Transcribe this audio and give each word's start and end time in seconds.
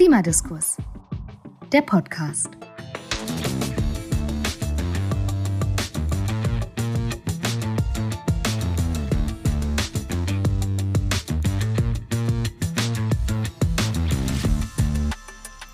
Klimadiskurs, 0.00 0.78
der 1.70 1.82
Podcast. 1.82 2.48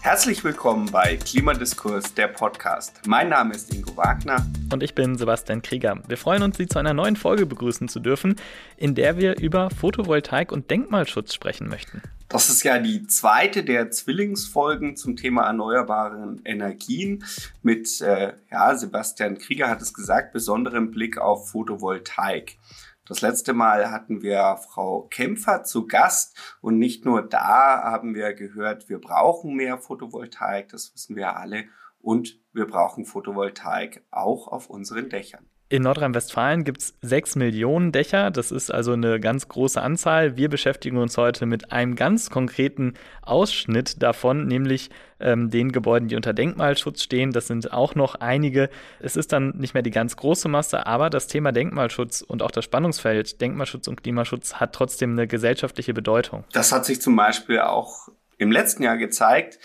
Herzlich 0.00 0.42
willkommen 0.42 0.90
bei 0.90 1.16
Klimadiskurs, 1.18 2.12
der 2.14 2.26
Podcast. 2.26 3.02
Mein 3.06 3.28
Name 3.28 3.54
ist 3.54 3.72
Ingo 3.72 3.96
Wagner. 3.96 4.44
Und 4.72 4.82
ich 4.82 4.96
bin 4.96 5.16
Sebastian 5.16 5.62
Krieger. 5.62 6.02
Wir 6.08 6.16
freuen 6.16 6.42
uns, 6.42 6.56
Sie 6.56 6.66
zu 6.66 6.80
einer 6.80 6.94
neuen 6.94 7.14
Folge 7.14 7.46
begrüßen 7.46 7.86
zu 7.86 8.00
dürfen, 8.00 8.34
in 8.76 8.96
der 8.96 9.18
wir 9.18 9.38
über 9.38 9.70
Photovoltaik 9.70 10.50
und 10.50 10.68
Denkmalschutz 10.68 11.32
sprechen 11.32 11.68
möchten. 11.68 12.02
Das 12.36 12.50
ist 12.50 12.64
ja 12.64 12.78
die 12.78 13.06
zweite 13.06 13.64
der 13.64 13.90
Zwillingsfolgen 13.90 14.94
zum 14.94 15.16
Thema 15.16 15.46
erneuerbaren 15.46 16.42
Energien 16.44 17.24
mit, 17.62 18.02
äh, 18.02 18.34
ja, 18.50 18.76
Sebastian 18.76 19.38
Krieger 19.38 19.70
hat 19.70 19.80
es 19.80 19.94
gesagt, 19.94 20.34
besonderem 20.34 20.90
Blick 20.90 21.16
auf 21.16 21.48
Photovoltaik. 21.48 22.58
Das 23.06 23.22
letzte 23.22 23.54
Mal 23.54 23.90
hatten 23.90 24.20
wir 24.20 24.58
Frau 24.68 25.08
Kämpfer 25.08 25.64
zu 25.64 25.86
Gast 25.86 26.36
und 26.60 26.78
nicht 26.78 27.06
nur 27.06 27.22
da 27.22 27.82
haben 27.82 28.14
wir 28.14 28.34
gehört, 28.34 28.90
wir 28.90 29.00
brauchen 29.00 29.54
mehr 29.54 29.78
Photovoltaik, 29.78 30.68
das 30.68 30.92
wissen 30.92 31.16
wir 31.16 31.38
alle, 31.38 31.64
und 32.00 32.38
wir 32.52 32.66
brauchen 32.66 33.06
Photovoltaik 33.06 34.04
auch 34.10 34.48
auf 34.48 34.68
unseren 34.68 35.08
Dächern. 35.08 35.48
In 35.68 35.82
Nordrhein-Westfalen 35.82 36.62
gibt 36.62 36.80
es 36.80 36.94
sechs 37.02 37.34
Millionen 37.34 37.90
Dächer. 37.90 38.30
Das 38.30 38.52
ist 38.52 38.72
also 38.72 38.92
eine 38.92 39.18
ganz 39.18 39.48
große 39.48 39.82
Anzahl. 39.82 40.36
Wir 40.36 40.48
beschäftigen 40.48 40.96
uns 40.96 41.18
heute 41.18 41.44
mit 41.44 41.72
einem 41.72 41.96
ganz 41.96 42.30
konkreten 42.30 42.94
Ausschnitt 43.22 44.00
davon, 44.00 44.46
nämlich 44.46 44.90
ähm, 45.18 45.50
den 45.50 45.72
Gebäuden, 45.72 46.06
die 46.06 46.14
unter 46.14 46.34
Denkmalschutz 46.34 47.02
stehen. 47.02 47.32
Das 47.32 47.48
sind 47.48 47.72
auch 47.72 47.96
noch 47.96 48.14
einige. 48.14 48.70
Es 49.00 49.16
ist 49.16 49.32
dann 49.32 49.54
nicht 49.56 49.74
mehr 49.74 49.82
die 49.82 49.90
ganz 49.90 50.14
große 50.14 50.48
Masse, 50.48 50.86
aber 50.86 51.10
das 51.10 51.26
Thema 51.26 51.50
Denkmalschutz 51.50 52.20
und 52.20 52.44
auch 52.44 52.52
das 52.52 52.64
Spannungsfeld 52.64 53.40
Denkmalschutz 53.40 53.88
und 53.88 54.04
Klimaschutz 54.04 54.54
hat 54.54 54.72
trotzdem 54.72 55.12
eine 55.12 55.26
gesellschaftliche 55.26 55.94
Bedeutung. 55.94 56.44
Das 56.52 56.70
hat 56.70 56.84
sich 56.84 57.00
zum 57.00 57.16
Beispiel 57.16 57.58
auch 57.58 58.08
im 58.38 58.52
letzten 58.52 58.84
Jahr 58.84 58.98
gezeigt, 58.98 59.58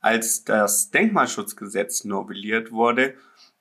als 0.00 0.44
das 0.44 0.90
Denkmalschutzgesetz 0.90 2.04
novelliert 2.04 2.72
wurde 2.72 3.14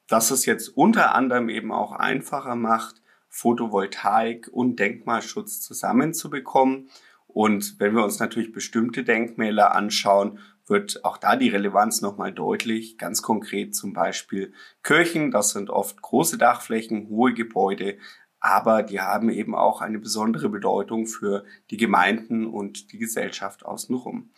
dass 0.08 0.32
es 0.32 0.46
jetzt 0.46 0.70
unter 0.70 1.16
anderem 1.16 1.50
eben 1.50 1.72
auch 1.72 1.92
einfacher 1.92 2.56
macht, 2.56 3.02
Photovoltaik 3.30 4.50
und 4.52 4.80
Denkmalschutz 4.80 5.62
zusammenzubekommen. 5.62 6.90
Und 7.28 7.80
wenn 7.80 7.94
wir 7.94 8.04
uns 8.04 8.20
natürlich 8.20 8.54
bestimmte 8.54 9.04
Denkmäler 9.04 9.76
anschauen, 9.76 10.40
wird 10.68 11.04
auch 11.04 11.18
da 11.18 11.36
die 11.36 11.50
Relevanz 11.50 12.02
nochmal 12.02 12.32
deutlich. 12.32 12.98
Ganz 12.98 13.22
konkret 13.22 13.76
zum 13.76 13.94
Beispiel 13.94 14.54
Kirchen, 14.84 15.32
das 15.32 15.52
sind 15.52 15.70
oft 15.70 16.02
große 16.02 16.38
Dachflächen, 16.38 17.10
hohe 17.10 17.34
Gebäude, 17.34 17.98
aber 18.40 18.84
die 18.84 19.02
haben 19.02 19.30
eben 19.30 19.56
auch 19.56 19.82
eine 19.82 20.00
besondere 20.00 20.50
Bedeutung 20.50 21.08
für 21.08 21.46
die 21.72 21.78
Gemeinden 21.78 22.46
und 22.46 22.92
die 22.92 23.00
Gesellschaft 23.00 23.66
außenrum. 23.66 24.30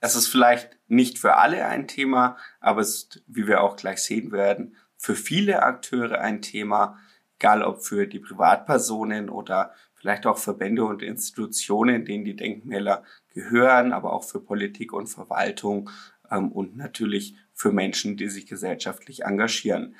Es 0.00 0.14
ist 0.14 0.28
vielleicht 0.28 0.78
nicht 0.86 1.18
für 1.18 1.36
alle 1.36 1.66
ein 1.66 1.88
Thema, 1.88 2.36
aber 2.60 2.80
es 2.80 2.94
ist, 2.94 3.24
wie 3.26 3.46
wir 3.46 3.62
auch 3.62 3.76
gleich 3.76 3.98
sehen 3.98 4.30
werden, 4.30 4.76
für 4.96 5.14
viele 5.14 5.62
Akteure 5.62 6.20
ein 6.20 6.42
Thema, 6.42 6.98
egal 7.38 7.62
ob 7.62 7.82
für 7.82 8.06
die 8.06 8.20
Privatpersonen 8.20 9.28
oder 9.28 9.72
vielleicht 9.94 10.26
auch 10.26 10.38
Verbände 10.38 10.84
und 10.84 11.02
Institutionen, 11.02 12.04
denen 12.04 12.24
die 12.24 12.36
Denkmäler 12.36 13.02
gehören, 13.34 13.92
aber 13.92 14.12
auch 14.12 14.24
für 14.24 14.40
Politik 14.40 14.92
und 14.92 15.08
Verwaltung 15.08 15.90
ähm, 16.30 16.52
und 16.52 16.76
natürlich 16.76 17.36
für 17.52 17.72
Menschen, 17.72 18.16
die 18.16 18.28
sich 18.28 18.46
gesellschaftlich 18.46 19.24
engagieren. 19.24 19.96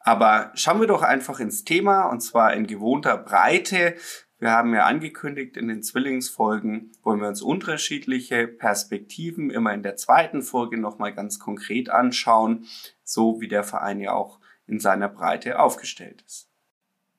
Aber 0.00 0.52
schauen 0.54 0.80
wir 0.80 0.86
doch 0.86 1.02
einfach 1.02 1.40
ins 1.40 1.64
Thema 1.64 2.06
und 2.06 2.20
zwar 2.20 2.54
in 2.54 2.66
gewohnter 2.66 3.18
Breite. 3.18 3.94
Wir 4.40 4.52
haben 4.52 4.72
ja 4.72 4.84
angekündigt, 4.84 5.56
in 5.56 5.66
den 5.66 5.82
Zwillingsfolgen 5.82 6.92
wollen 7.02 7.20
wir 7.20 7.26
uns 7.26 7.42
unterschiedliche 7.42 8.46
Perspektiven 8.46 9.50
immer 9.50 9.74
in 9.74 9.82
der 9.82 9.96
zweiten 9.96 10.42
Folge 10.42 10.78
nochmal 10.78 11.12
ganz 11.12 11.40
konkret 11.40 11.90
anschauen, 11.90 12.66
so 13.02 13.40
wie 13.40 13.48
der 13.48 13.64
Verein 13.64 13.98
ja 14.00 14.12
auch 14.12 14.38
in 14.68 14.78
seiner 14.78 15.08
Breite 15.08 15.58
aufgestellt 15.58 16.22
ist. 16.24 16.48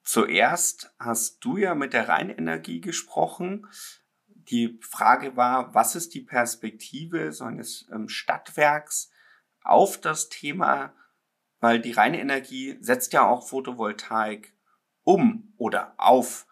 Zuerst 0.04 0.94
hast 0.98 1.44
du 1.44 1.58
ja 1.58 1.76
mit 1.76 1.92
der 1.92 2.08
Rheinenergie 2.08 2.80
gesprochen. 2.80 3.68
Die 4.28 4.80
Frage 4.82 5.36
war, 5.36 5.76
was 5.76 5.96
ist 5.96 6.14
die 6.14 6.22
Perspektive 6.22 7.34
so 7.34 7.44
eines 7.44 7.88
ähm, 7.92 8.08
Stadtwerks 8.08 9.12
auf 9.62 10.00
das 10.00 10.30
Thema, 10.30 10.94
weil 11.60 11.82
die 11.82 11.92
Rheinenergie 11.92 12.78
setzt 12.80 13.12
ja 13.12 13.28
auch 13.28 13.48
Photovoltaik 13.48 14.54
um 15.04 15.54
oder 15.58 15.94
auf 15.98 16.48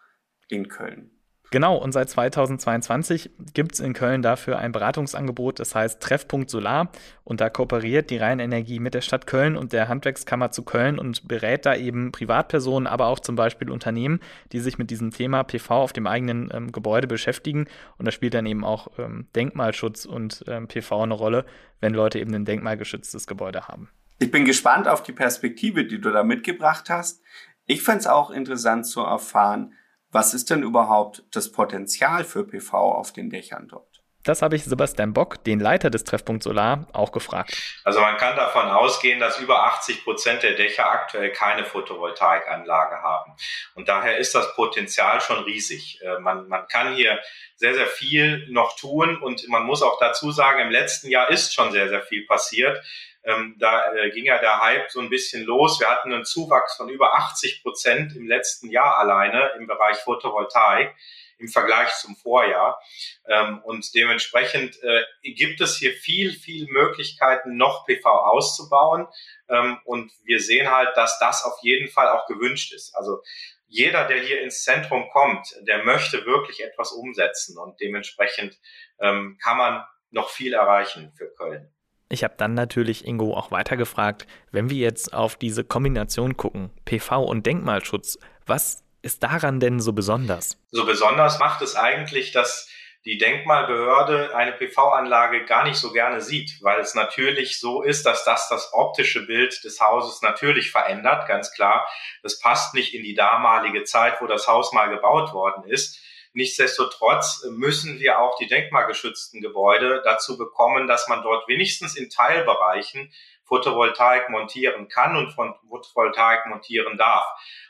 in 0.48 0.68
Köln. 0.68 1.10
Genau, 1.50 1.76
und 1.76 1.92
seit 1.92 2.10
2022 2.10 3.30
gibt 3.54 3.72
es 3.72 3.80
in 3.80 3.94
Köln 3.94 4.20
dafür 4.20 4.58
ein 4.58 4.70
Beratungsangebot, 4.70 5.58
das 5.60 5.74
heißt 5.74 6.02
Treffpunkt 6.02 6.50
Solar. 6.50 6.92
Und 7.24 7.40
da 7.40 7.48
kooperiert 7.48 8.10
die 8.10 8.18
Rheinenergie 8.18 8.80
mit 8.80 8.92
der 8.92 9.00
Stadt 9.00 9.26
Köln 9.26 9.56
und 9.56 9.72
der 9.72 9.88
Handwerkskammer 9.88 10.50
zu 10.50 10.62
Köln 10.62 10.98
und 10.98 11.26
berät 11.26 11.64
da 11.64 11.74
eben 11.74 12.12
Privatpersonen, 12.12 12.86
aber 12.86 13.06
auch 13.06 13.20
zum 13.20 13.34
Beispiel 13.34 13.70
Unternehmen, 13.70 14.20
die 14.52 14.60
sich 14.60 14.76
mit 14.76 14.90
diesem 14.90 15.10
Thema 15.10 15.42
PV 15.42 15.70
auf 15.70 15.92
dem 15.94 16.06
eigenen 16.06 16.50
ähm, 16.52 16.70
Gebäude 16.70 17.06
beschäftigen. 17.06 17.66
Und 17.96 18.06
da 18.06 18.12
spielt 18.12 18.34
dann 18.34 18.44
eben 18.44 18.64
auch 18.64 18.88
ähm, 18.98 19.26
Denkmalschutz 19.34 20.04
und 20.04 20.44
ähm, 20.48 20.68
PV 20.68 21.04
eine 21.04 21.14
Rolle, 21.14 21.46
wenn 21.80 21.94
Leute 21.94 22.18
eben 22.18 22.34
ein 22.34 22.44
denkmalgeschütztes 22.44 23.26
Gebäude 23.26 23.68
haben. 23.68 23.88
Ich 24.18 24.30
bin 24.30 24.44
gespannt 24.44 24.86
auf 24.86 25.02
die 25.02 25.12
Perspektive, 25.12 25.86
die 25.86 26.00
du 26.00 26.10
da 26.10 26.24
mitgebracht 26.24 26.90
hast. 26.90 27.22
Ich 27.64 27.82
fände 27.82 28.00
es 28.00 28.06
auch 28.06 28.30
interessant 28.30 28.86
zu 28.86 29.00
erfahren, 29.00 29.72
was 30.10 30.34
ist 30.34 30.50
denn 30.50 30.62
überhaupt 30.62 31.24
das 31.32 31.52
Potenzial 31.52 32.24
für 32.24 32.46
PV 32.46 32.72
auf 32.74 33.12
den 33.12 33.30
Dächern 33.30 33.68
dort? 33.68 33.98
Das 34.24 34.42
habe 34.42 34.56
ich 34.56 34.64
Sebastian 34.64 35.14
Bock, 35.14 35.42
den 35.44 35.58
Leiter 35.58 35.88
des 35.88 36.04
Treffpunkt 36.04 36.42
Solar, 36.42 36.86
auch 36.92 37.12
gefragt. 37.12 37.56
Also 37.84 38.00
man 38.00 38.18
kann 38.18 38.36
davon 38.36 38.68
ausgehen, 38.68 39.20
dass 39.20 39.38
über 39.38 39.64
80 39.64 40.04
Prozent 40.04 40.42
der 40.42 40.54
Dächer 40.54 40.90
aktuell 40.90 41.32
keine 41.32 41.64
Photovoltaikanlage 41.64 42.96
haben. 42.96 43.32
Und 43.74 43.88
daher 43.88 44.18
ist 44.18 44.34
das 44.34 44.54
Potenzial 44.54 45.22
schon 45.22 45.44
riesig. 45.44 46.00
Äh, 46.02 46.18
man, 46.18 46.46
man 46.48 46.66
kann 46.68 46.94
hier 46.94 47.18
sehr, 47.56 47.74
sehr 47.74 47.86
viel 47.86 48.46
noch 48.50 48.76
tun 48.76 49.16
und 49.22 49.48
man 49.48 49.64
muss 49.64 49.82
auch 49.82 49.98
dazu 49.98 50.30
sagen, 50.30 50.60
im 50.60 50.70
letzten 50.70 51.08
Jahr 51.08 51.30
ist 51.30 51.54
schon 51.54 51.72
sehr, 51.72 51.88
sehr 51.88 52.02
viel 52.02 52.26
passiert. 52.26 52.84
Ähm, 53.28 53.56
da 53.58 53.92
äh, 53.92 54.10
ging 54.10 54.24
ja 54.24 54.38
der 54.38 54.60
Hype 54.60 54.90
so 54.90 55.00
ein 55.00 55.10
bisschen 55.10 55.44
los. 55.44 55.78
Wir 55.78 55.90
hatten 55.90 56.12
einen 56.12 56.24
Zuwachs 56.24 56.76
von 56.76 56.88
über 56.88 57.14
80 57.14 57.62
Prozent 57.62 58.16
im 58.16 58.26
letzten 58.26 58.70
Jahr 58.70 58.96
alleine 58.96 59.50
im 59.58 59.66
Bereich 59.66 59.98
Photovoltaik 59.98 60.96
im 61.38 61.48
Vergleich 61.48 61.94
zum 61.96 62.16
Vorjahr. 62.16 62.80
Ähm, 63.26 63.60
und 63.62 63.94
dementsprechend 63.94 64.82
äh, 64.82 65.02
gibt 65.22 65.60
es 65.60 65.76
hier 65.76 65.92
viel, 65.92 66.32
viel 66.32 66.66
Möglichkeiten, 66.70 67.56
noch 67.56 67.86
PV 67.86 68.08
auszubauen. 68.08 69.06
Ähm, 69.48 69.78
und 69.84 70.10
wir 70.24 70.40
sehen 70.40 70.70
halt, 70.70 70.96
dass 70.96 71.18
das 71.18 71.44
auf 71.44 71.58
jeden 71.62 71.88
Fall 71.88 72.08
auch 72.08 72.26
gewünscht 72.26 72.72
ist. 72.72 72.94
Also 72.96 73.22
jeder, 73.66 74.06
der 74.06 74.20
hier 74.20 74.40
ins 74.40 74.64
Zentrum 74.64 75.08
kommt, 75.10 75.54
der 75.60 75.84
möchte 75.84 76.24
wirklich 76.24 76.64
etwas 76.64 76.92
umsetzen 76.92 77.58
und 77.58 77.78
dementsprechend 77.80 78.58
ähm, 78.98 79.38
kann 79.42 79.58
man 79.58 79.84
noch 80.10 80.30
viel 80.30 80.54
erreichen 80.54 81.12
für 81.16 81.32
Köln. 81.34 81.70
Ich 82.10 82.24
habe 82.24 82.34
dann 82.38 82.54
natürlich 82.54 83.06
Ingo 83.06 83.36
auch 83.36 83.50
weitergefragt, 83.50 84.26
wenn 84.50 84.70
wir 84.70 84.78
jetzt 84.78 85.12
auf 85.12 85.36
diese 85.36 85.64
Kombination 85.64 86.36
gucken, 86.36 86.70
PV 86.86 87.22
und 87.22 87.44
Denkmalschutz, 87.44 88.18
was 88.46 88.82
ist 89.02 89.22
daran 89.22 89.60
denn 89.60 89.80
so 89.80 89.92
besonders? 89.92 90.56
So 90.70 90.86
besonders 90.86 91.38
macht 91.38 91.60
es 91.62 91.76
eigentlich, 91.76 92.32
dass 92.32 92.68
die 93.04 93.16
Denkmalbehörde 93.16 94.34
eine 94.34 94.52
PV-Anlage 94.52 95.44
gar 95.44 95.64
nicht 95.64 95.76
so 95.76 95.92
gerne 95.92 96.20
sieht, 96.20 96.58
weil 96.62 96.80
es 96.80 96.94
natürlich 96.94 97.60
so 97.60 97.82
ist, 97.82 98.04
dass 98.04 98.24
das 98.24 98.48
das 98.48 98.72
optische 98.72 99.24
Bild 99.24 99.62
des 99.64 99.80
Hauses 99.80 100.20
natürlich 100.20 100.70
verändert, 100.72 101.28
ganz 101.28 101.52
klar. 101.52 101.88
Das 102.22 102.40
passt 102.40 102.74
nicht 102.74 102.94
in 102.94 103.02
die 103.02 103.14
damalige 103.14 103.84
Zeit, 103.84 104.20
wo 104.20 104.26
das 104.26 104.48
Haus 104.48 104.72
mal 104.72 104.88
gebaut 104.88 105.32
worden 105.32 105.64
ist. 105.64 106.00
Nichtsdestotrotz 106.32 107.44
müssen 107.50 107.98
wir 107.98 108.20
auch 108.20 108.36
die 108.38 108.46
denkmalgeschützten 108.46 109.40
Gebäude 109.40 110.02
dazu 110.04 110.36
bekommen, 110.36 110.86
dass 110.86 111.08
man 111.08 111.22
dort 111.22 111.48
wenigstens 111.48 111.96
in 111.96 112.10
Teilbereichen 112.10 113.12
Photovoltaik 113.44 114.28
montieren 114.28 114.88
kann 114.88 115.16
und 115.16 115.32
von 115.32 115.54
Photovoltaik 115.68 116.46
montieren 116.46 116.98
darf. 116.98 117.24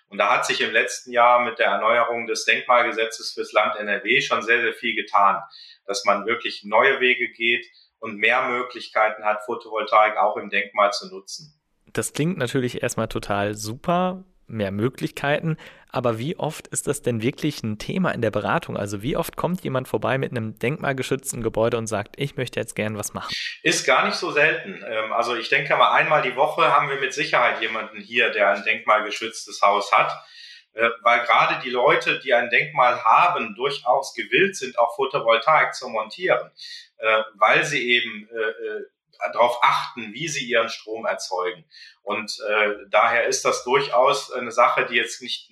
Und 0.09 0.19
da 0.19 0.31
hat 0.31 0.47
sich 0.47 0.61
im 0.61 0.73
letzten 0.73 1.13
Jahr 1.13 1.41
mit 1.45 1.59
der 1.59 1.67
Erneuerung 1.67 2.27
des 2.27 2.45
Denkmalgesetzes 2.45 3.33
fürs 3.33 3.53
Land 3.53 3.77
NRW 3.77 4.21
schon 4.21 4.43
sehr, 4.43 4.61
sehr 4.61 4.75
viel 4.75 4.95
getan, 4.97 5.41
dass 5.87 6.05
man 6.05 6.27
wirklich 6.27 6.65
neue 6.65 7.01
Wege 7.01 7.29
geht 7.29 7.67
und 8.01 8.17
mehr 8.17 8.49
Möglichkeiten 8.49 9.25
hat, 9.25 9.45
Photovoltaik 9.45 10.17
auch 10.17 10.37
im 10.37 10.51
Denkmal 10.51 10.93
zu 10.93 11.09
nutzen. 11.09 11.55
Das 11.93 12.13
klingt 12.13 12.39
natürlich 12.39 12.83
erstmal 12.83 13.09
total 13.09 13.55
super 13.55 14.25
mehr 14.49 14.71
Möglichkeiten. 14.71 15.57
Aber 15.91 16.19
wie 16.19 16.37
oft 16.39 16.67
ist 16.69 16.87
das 16.87 17.03
denn 17.03 17.23
wirklich 17.23 17.63
ein 17.63 17.79
Thema 17.79 18.11
in 18.11 18.21
der 18.21 18.31
Beratung? 18.31 18.77
Also 18.77 19.03
wie 19.03 19.17
oft 19.17 19.37
kommt 19.37 19.63
jemand 19.65 19.89
vorbei 19.89 20.19
mit 20.19 20.33
einem 20.33 20.59
denkmalgeschützten 20.59 21.43
Gebäude 21.43 21.79
und 21.79 21.87
sagt, 21.87 22.17
ich 22.19 22.37
möchte 22.37 22.61
jetzt 22.61 22.75
gern 22.75 22.99
was 22.99 23.15
machen? 23.15 23.33
Ist 23.63 23.87
gar 23.87 24.05
nicht 24.05 24.17
so 24.17 24.31
selten. 24.31 24.85
Ähm, 24.87 25.13
also 25.13 25.35
ich 25.35 25.49
denke 25.49 25.77
mal, 25.77 25.93
einmal 25.93 26.23
die 26.23 26.37
Woche 26.37 26.71
haben 26.73 26.91
wir 26.91 27.01
mit 27.01 27.15
Sicherheit 27.15 27.61
jemanden 27.63 28.01
hier, 28.01 28.31
der 28.31 28.51
ein 28.51 28.65
denkmalgeschütztes 28.65 29.63
Haus 29.63 29.93
hat. 29.93 30.13
Äh, 30.75 30.91
weil 31.03 31.21
gerade 31.21 31.61
die 31.65 31.71
Leute, 31.71 32.21
die 32.21 32.35
ein 32.35 32.51
Denkmal 32.51 33.03
haben, 33.03 33.55
durchaus 33.55 34.15
gewillt 34.15 34.57
sind, 34.57 34.79
auch 34.79 34.95
Photovoltaik 34.95 35.75
zu 35.75 35.89
montieren, 35.89 36.51
äh, 36.99 37.23
weil 37.35 37.65
sie 37.65 37.91
eben 37.91 38.29
äh, 38.29 38.83
darauf 39.33 39.59
achten, 39.63 40.13
wie 40.13 40.29
sie 40.29 40.49
ihren 40.49 40.69
Strom 40.69 41.07
erzeugen. 41.07 41.65
Und 42.03 42.39
äh, 42.49 42.75
daher 42.91 43.27
ist 43.27 43.45
das 43.45 43.65
durchaus 43.65 44.33
eine 44.33 44.51
Sache, 44.51 44.87
die 44.87 44.97
jetzt 44.97 45.21
nicht, 45.23 45.51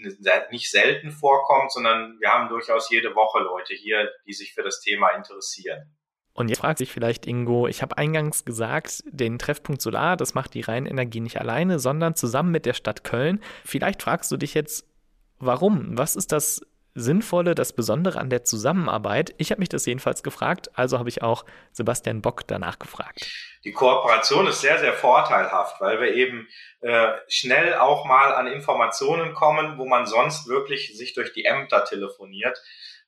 nicht 0.51 0.71
selten 0.71 1.11
vorkommt, 1.11 1.73
sondern 1.73 2.19
wir 2.21 2.31
haben 2.31 2.49
durchaus 2.49 2.91
jede 2.91 3.15
Woche 3.15 3.41
Leute 3.41 3.75
hier, 3.75 4.11
die 4.27 4.33
sich 4.33 4.55
für 4.55 4.63
das 4.63 4.81
Thema 4.81 5.11
interessieren. 5.11 5.97
Und 6.37 6.49
jetzt 6.49 6.59
fragt 6.59 6.79
sich 6.79 6.93
vielleicht 6.93 7.27
Ingo, 7.27 7.67
ich 7.67 7.81
habe 7.81 7.97
eingangs 7.97 8.45
gesagt, 8.45 9.03
den 9.07 9.39
Treffpunkt 9.39 9.81
Solar, 9.81 10.19
das 10.19 10.35
macht 10.35 10.53
die 10.53 10.61
Rheinenergie 10.61 11.21
nicht 11.21 11.41
alleine, 11.41 11.79
sondern 11.79 12.15
zusammen 12.15 12.51
mit 12.51 12.67
der 12.67 12.75
Stadt 12.75 13.05
Köln. 13.05 13.43
Vielleicht 13.65 14.03
fragst 14.03 14.31
du 14.31 14.37
dich 14.37 14.53
jetzt, 14.53 14.87
warum? 15.39 15.97
Was 15.97 16.15
ist 16.15 16.33
das 16.33 16.61
Sinnvolle, 16.97 17.55
das 17.55 17.75
Besondere 17.75 18.19
an 18.19 18.31
der 18.31 18.43
Zusammenarbeit? 18.43 19.35
Ich 19.39 19.51
habe 19.51 19.61
mich 19.61 19.69
das 19.69 19.87
jedenfalls 19.87 20.23
gefragt, 20.23 20.71
also 20.75 20.99
habe 20.99 21.09
ich 21.09 21.23
auch 21.23 21.45
Sebastian 21.73 22.23
Bock 22.23 22.47
danach 22.47 22.79
gefragt. 22.79 23.27
Die 23.65 23.73
Kooperation 23.73 24.47
ist 24.47 24.61
sehr, 24.61 24.79
sehr 24.79 24.95
vorteilhaft, 24.95 25.81
weil 25.81 26.01
wir 26.01 26.15
eben 26.15 26.49
äh, 26.81 27.13
schnell 27.29 27.75
auch 27.75 28.07
mal 28.07 28.33
an 28.35 28.47
Informationen 28.47 29.35
kommen, 29.35 29.77
wo 29.79 29.87
man 29.87 30.07
sonst 30.07 30.49
wirklich 30.49 30.97
sich 30.97 31.15
durch 31.15 31.33
die 31.33 31.45
Ämter 31.45 31.85
telefoniert. 31.85 32.59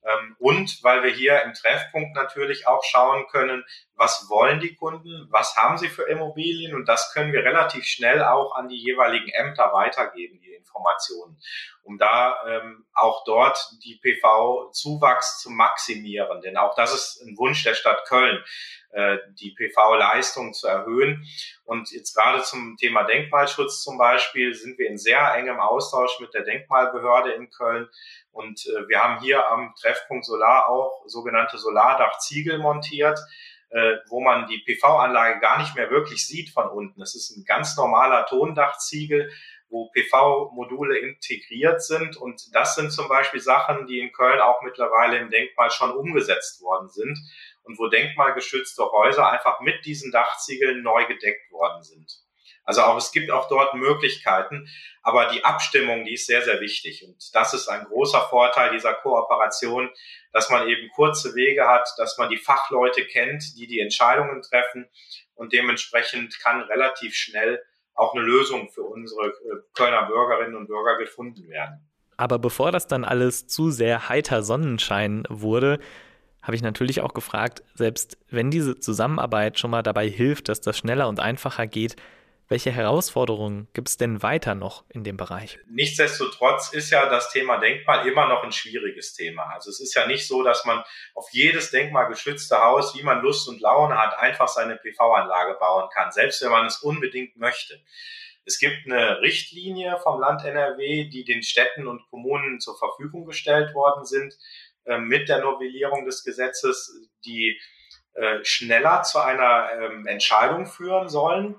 Ähm, 0.05 0.37
und 0.39 0.83
weil 0.83 1.03
wir 1.03 1.11
hier 1.11 1.43
im 1.43 1.55
Treffpunkt 1.55 2.15
natürlich 2.15 2.67
auch 2.67 2.85
schauen 2.85 3.27
können, 3.31 3.65
was 3.95 4.27
wollen 4.29 4.61
die 4.61 4.75
Kunden, 4.75 5.27
was 5.31 5.57
haben 5.57 5.79
sie 5.79 5.89
für 5.89 6.05
Immobilien 6.05 6.75
und 6.75 6.89
das 6.89 7.13
können 7.13 7.33
wir 7.33 7.45
relativ 7.45 7.85
schnell 7.85 8.23
auch 8.23 8.55
an 8.55 8.69
die 8.69 8.79
jeweiligen 8.79 9.29
Ämter 9.31 9.73
weitergeben, 9.73 10.41
Informationen, 10.69 11.39
um 11.83 11.99
da 11.99 12.37
ähm, 12.47 12.87
auch 12.95 13.25
dort 13.25 13.59
die 13.85 13.99
PV-Zuwachs 14.03 15.41
zu 15.41 15.51
maximieren. 15.51 16.41
Denn 16.41 16.57
auch 16.57 16.75
das 16.75 16.95
ist 16.95 17.23
ein 17.23 17.37
Wunsch 17.37 17.63
der 17.65 17.75
Stadt 17.75 18.05
Köln, 18.07 18.43
äh, 18.91 19.19
die 19.41 19.55
PV-Leistung 19.55 20.53
zu 20.53 20.67
erhöhen. 20.67 21.27
Und 21.65 21.91
jetzt 21.91 22.15
gerade 22.15 22.43
zum 22.43 22.77
Thema 22.77 23.05
Denkmalschutz 23.05 23.83
zum 23.83 23.99
Beispiel 23.99 24.55
sind 24.55 24.79
wir 24.79 24.89
in 24.89 24.99
sehr 24.99 25.35
engem 25.35 25.61
Austausch 25.61 26.21
mit 26.21 26.35
der 26.35 26.43
Denkmalbehörde 26.43 27.33
in 27.33 27.51
Köln. 27.51 27.89
Und 28.33 28.67
äh, 28.67 28.89
wir 28.89 29.03
haben 29.03 29.21
hier 29.21 29.49
am 29.51 29.75
Treffpunkt 29.81 30.25
Solar 30.25 30.69
auch 30.69 31.03
sogenannte 31.07 31.59
Solardachziegel 31.59 32.59
montiert 32.59 33.19
äh, 33.71 33.97
wo 34.09 34.21
man 34.21 34.47
die 34.47 34.59
PV-Anlage 34.59 35.41
gar 35.41 35.59
nicht 35.59 35.75
mehr 35.75 35.91
wirklich 35.91 36.27
sieht 36.27 36.51
von 36.51 36.69
unten. 36.69 37.03
Es 37.03 37.15
ist 37.15 37.37
ein 37.37 37.45
ganz 37.45 37.77
normaler 37.77 38.27
Tondachziegel, 38.27 39.31
wo 39.71 39.91
PV-Module 39.91 40.99
integriert 40.99 41.83
sind. 41.83 42.17
Und 42.17 42.55
das 42.55 42.75
sind 42.75 42.91
zum 42.91 43.09
Beispiel 43.09 43.41
Sachen, 43.41 43.87
die 43.87 44.01
in 44.01 44.13
Köln 44.13 44.41
auch 44.41 44.63
mittlerweile 44.63 45.19
im 45.19 45.31
Denkmal 45.31 45.71
schon 45.71 45.93
umgesetzt 45.93 46.61
worden 46.63 46.89
sind 46.89 47.19
und 47.65 47.79
wo 47.79 47.89
denkmalgeschützte 47.89 48.91
Häuser 48.91 49.29
einfach 49.31 49.61
mit 49.61 49.85
diesen 49.85 50.11
Dachziegeln 50.11 50.83
neu 50.83 51.07
gedeckt 51.07 51.51
worden 51.53 51.83
sind. 51.83 52.11
Also 52.65 52.83
auch 52.83 52.99
es 52.99 53.13
gibt 53.13 53.31
auch 53.31 53.49
dort 53.49 53.73
Möglichkeiten, 53.73 54.69
aber 55.03 55.31
die 55.31 55.43
Abstimmung, 55.43 56.05
die 56.05 56.13
ist 56.13 56.27
sehr, 56.27 56.43
sehr 56.43 56.61
wichtig. 56.61 57.03
Und 57.03 57.17
das 57.35 57.55
ist 57.55 57.67
ein 57.67 57.87
großer 57.87 58.29
Vorteil 58.29 58.73
dieser 58.73 58.93
Kooperation, 58.93 59.89
dass 60.33 60.51
man 60.51 60.69
eben 60.69 60.91
kurze 60.91 61.35
Wege 61.35 61.67
hat, 61.67 61.89
dass 61.97 62.19
man 62.19 62.29
die 62.29 62.37
Fachleute 62.37 63.07
kennt, 63.07 63.57
die 63.57 63.67
die 63.67 63.81
Entscheidungen 63.81 64.43
treffen 64.43 64.87
und 65.35 65.55
dementsprechend 65.55 66.39
kann 66.41 66.61
relativ 66.61 67.15
schnell 67.15 67.65
auch 67.99 68.15
eine 68.15 68.25
Lösung 68.25 68.69
für 68.71 68.83
unsere 68.83 69.27
äh, 69.27 69.33
Kölner 69.75 70.07
Bürgerinnen 70.07 70.57
und 70.57 70.69
Bürger 70.69 70.97
gefunden 70.99 71.49
werden. 71.49 71.89
Aber 72.17 72.39
bevor 72.39 72.73
das 72.73 72.87
dann 72.87 73.05
alles 73.05 73.47
zu 73.47 73.71
sehr 73.71 74.09
heiter 74.09 74.43
Sonnenschein 74.43 75.25
wurde, 75.29 75.79
habe 76.43 76.57
ich 76.57 76.63
natürlich 76.63 77.01
auch 77.01 77.13
gefragt, 77.13 77.63
selbst 77.75 78.17
wenn 78.31 78.51
diese 78.51 78.79
Zusammenarbeit 78.79 79.59
schon 79.59 79.71
mal 79.71 79.83
dabei 79.83 80.09
hilft, 80.09 80.49
dass 80.49 80.61
das 80.61 80.79
schneller 80.79 81.09
und 81.09 81.21
einfacher 81.21 81.67
geht, 81.67 81.97
welche 82.49 82.73
Herausforderungen 82.73 83.69
gibt 83.75 83.89
es 83.89 83.97
denn 83.99 84.23
weiter 84.23 84.55
noch 84.55 84.85
in 84.89 85.05
dem 85.05 85.17
Bereich? 85.17 85.59
Nichtsdestotrotz 85.69 86.73
ist 86.73 86.91
ja 86.91 87.09
das 87.09 87.31
Thema 87.31 87.59
Denkmal 87.59 88.07
immer 88.09 88.27
noch 88.27 88.43
ein 88.43 88.53
schwieriges 88.53 89.13
Thema. 89.15 89.45
Also 89.53 89.71
es 89.71 89.81
ist 89.81 89.95
ja 89.95 90.07
nicht 90.07 90.27
so, 90.27 90.43
dass 90.43 90.65
man 90.65 90.83
auf 91.15 91.29
jedes 91.31 91.71
denkmalgeschützte 91.71 92.59
Haus, 92.59 92.97
wie 92.97 93.03
man 93.03 93.21
Lust 93.21 93.49
und 93.49 93.61
Laune 93.61 93.99
hat, 93.99 94.19
einfach 94.19 94.49
seine 94.49 94.77
PV-Anlage 94.77 95.59
bauen 95.61 95.91
kann, 95.93 96.11
selbst 96.11 96.43
wenn 96.43 96.51
man 96.51 96.67
es 96.67 96.79
unbedingt 96.79 97.37
möchte. 97.37 97.81
Es 98.47 98.59
gibt 98.59 98.87
eine 98.87 99.21
Richtlinie 99.21 99.99
vom 100.03 100.19
Land 100.19 100.43
NRW, 100.43 101.11
die 101.11 101.25
den 101.25 101.43
Städten 101.43 101.87
und 101.87 102.09
Kommunen 102.09 102.61
zur 102.61 102.79
Verfügung 102.79 103.27
gestellt 103.27 103.75
worden 103.75 104.07
sind 104.07 104.35
äh, 104.87 104.97
mit 104.97 105.29
der 105.29 105.43
Novellierung 105.43 106.07
des 106.07 106.25
Gesetzes, 106.25 106.91
die 107.27 107.61
äh, 108.15 108.43
schneller 108.43 109.03
zu 109.03 109.19
einer 109.19 109.69
ähm, 109.73 110.07
Entscheidung 110.07 110.65
führen 110.65 111.11
sollen. 111.11 111.57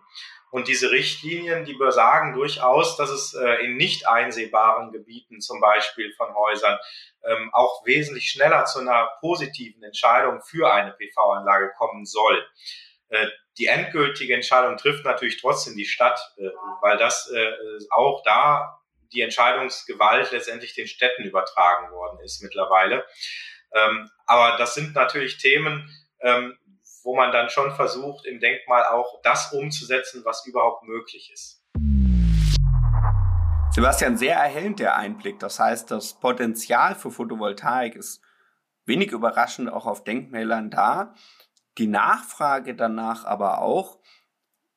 Und 0.52 0.68
diese 0.68 0.92
Richtlinien, 0.92 1.66
die 1.66 1.76
besagen 1.76 2.34
durchaus, 2.34 2.98
dass 2.98 3.10
es 3.10 3.34
äh, 3.34 3.66
in 3.66 3.78
nicht 3.78 4.08
einsehbaren 4.08 4.92
Gebieten 4.92 5.42
zum 5.42 5.60
Beispiel 5.60 6.12
von 6.14 6.34
Häusern 6.34 6.80
ähm, 7.24 7.50
auch 7.54 7.86
wesentlich 7.86 8.30
schneller 8.30 8.66
zu 8.66 8.80
einer 8.80 9.10
positiven 9.20 9.84
Entscheidung 9.84 10.42
für 10.42 10.74
eine 10.74 10.92
PV-Anlage 10.92 11.72
kommen 11.78 12.06
soll. 12.06 12.44
Äh, 13.10 13.28
die 13.58 13.66
endgültige 13.66 14.34
Entscheidung 14.34 14.78
trifft 14.78 15.06
natürlich 15.06 15.40
trotzdem 15.42 15.76
die 15.76 15.86
Stadt, 15.86 16.20
äh, 16.38 16.50
weil 16.82 16.98
das 16.98 17.30
äh, 17.30 17.52
auch 17.92 18.24
da 18.24 18.80
die 19.12 19.22
Entscheidungsgewalt 19.22 20.32
letztendlich 20.32 20.76
den 20.76 20.88
Städten 20.88 21.24
übertragen 21.24 21.92
worden 21.92 22.20
ist 22.24 22.42
mittlerweile. 22.42 23.06
Ähm, 23.74 24.10
aber 24.26 24.58
das 24.58 24.76
sind 24.76 24.96
natürlich 24.96 25.38
Themen, 25.38 25.90
ähm, 26.22 26.58
wo 27.10 27.16
man 27.16 27.32
dann 27.32 27.50
schon 27.50 27.72
versucht, 27.72 28.28
im 28.28 28.40
Denkmal 28.40 28.84
auch 28.86 29.20
das 29.24 29.52
umzusetzen, 29.52 30.24
was 30.26 30.46
überhaupt 30.46 30.84
möglich 30.84 31.32
ist. 31.34 31.60
Sebastian, 33.72 34.16
sehr 34.16 34.36
erhellend 34.36 34.80
der 34.80 34.96
Einblick. 34.96 35.40
Das 35.40 35.60
heißt, 35.60 35.90
das 35.90 36.20
Potenzial 36.20 36.94
für 36.94 37.10
Photovoltaik 37.10 37.96
ist 37.96 38.22
wenig 38.86 39.12
überraschend 39.12 39.74
auch 39.74 39.88
auf 39.88 40.04
Denkmälern 40.04 40.70
da. 40.70 41.16
Die 41.80 41.88
Nachfrage 41.88 42.76
danach 42.76 43.26
aber 43.26 43.62
auch. 43.62 43.98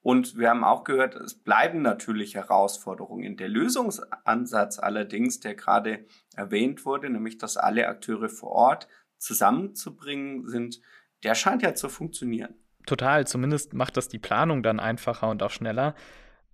Und 0.00 0.38
wir 0.38 0.48
haben 0.48 0.64
auch 0.64 0.84
gehört, 0.84 1.14
es 1.16 1.34
bleiben 1.34 1.82
natürlich 1.82 2.34
Herausforderungen. 2.34 3.36
Der 3.36 3.50
Lösungsansatz 3.50 4.78
allerdings, 4.78 5.38
der 5.38 5.54
gerade 5.54 6.06
erwähnt 6.34 6.86
wurde, 6.86 7.10
nämlich 7.10 7.36
dass 7.36 7.58
alle 7.58 7.88
Akteure 7.88 8.30
vor 8.30 8.52
Ort 8.52 8.88
zusammenzubringen, 9.18 10.48
sind 10.48 10.80
der 11.22 11.34
scheint 11.34 11.62
ja 11.62 11.74
zu 11.74 11.88
funktionieren. 11.88 12.54
Total, 12.86 13.26
zumindest 13.26 13.74
macht 13.74 13.96
das 13.96 14.08
die 14.08 14.18
Planung 14.18 14.62
dann 14.62 14.80
einfacher 14.80 15.28
und 15.28 15.42
auch 15.42 15.50
schneller. 15.50 15.94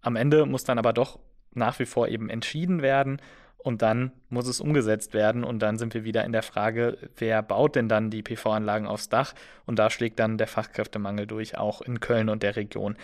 Am 0.03 0.17
Ende 0.17 0.47
muss 0.47 0.65
dann 0.65 0.79
aber 0.79 0.93
doch 0.93 1.19
nach 1.55 1.79
wie 1.79 1.87
vor 1.87 2.09
eben 2.09 2.29
entschieden 2.29 2.83
werden 2.83 3.21
und 3.57 3.83
dann 3.83 4.13
muss 4.29 4.47
es 4.47 4.61
umgesetzt 4.61 5.15
werden 5.15 5.43
und 5.43 5.61
dann 5.61 5.79
sind 5.79 5.95
wir 5.95 6.05
wieder 6.05 6.25
in 6.25 6.33
der 6.33 6.43
Frage, 6.43 6.99
wer 7.17 7.43
baut 7.43 7.77
denn 7.77 7.89
dann 7.89 8.11
die 8.11 8.23
PV-Anlagen 8.23 8.87
aufs 8.87 9.09
Dach 9.09 9.35
und 9.67 9.79
da 9.79 9.91
schlägt 9.91 10.19
dann 10.19 10.39
der 10.39 10.47
Fachkräftemangel 10.47 11.27
durch, 11.27 11.57
auch 11.57 11.81
in 11.81 12.01
Köln 12.01 12.29
und 12.29 12.43
der 12.43 12.57
Region. 12.57 12.97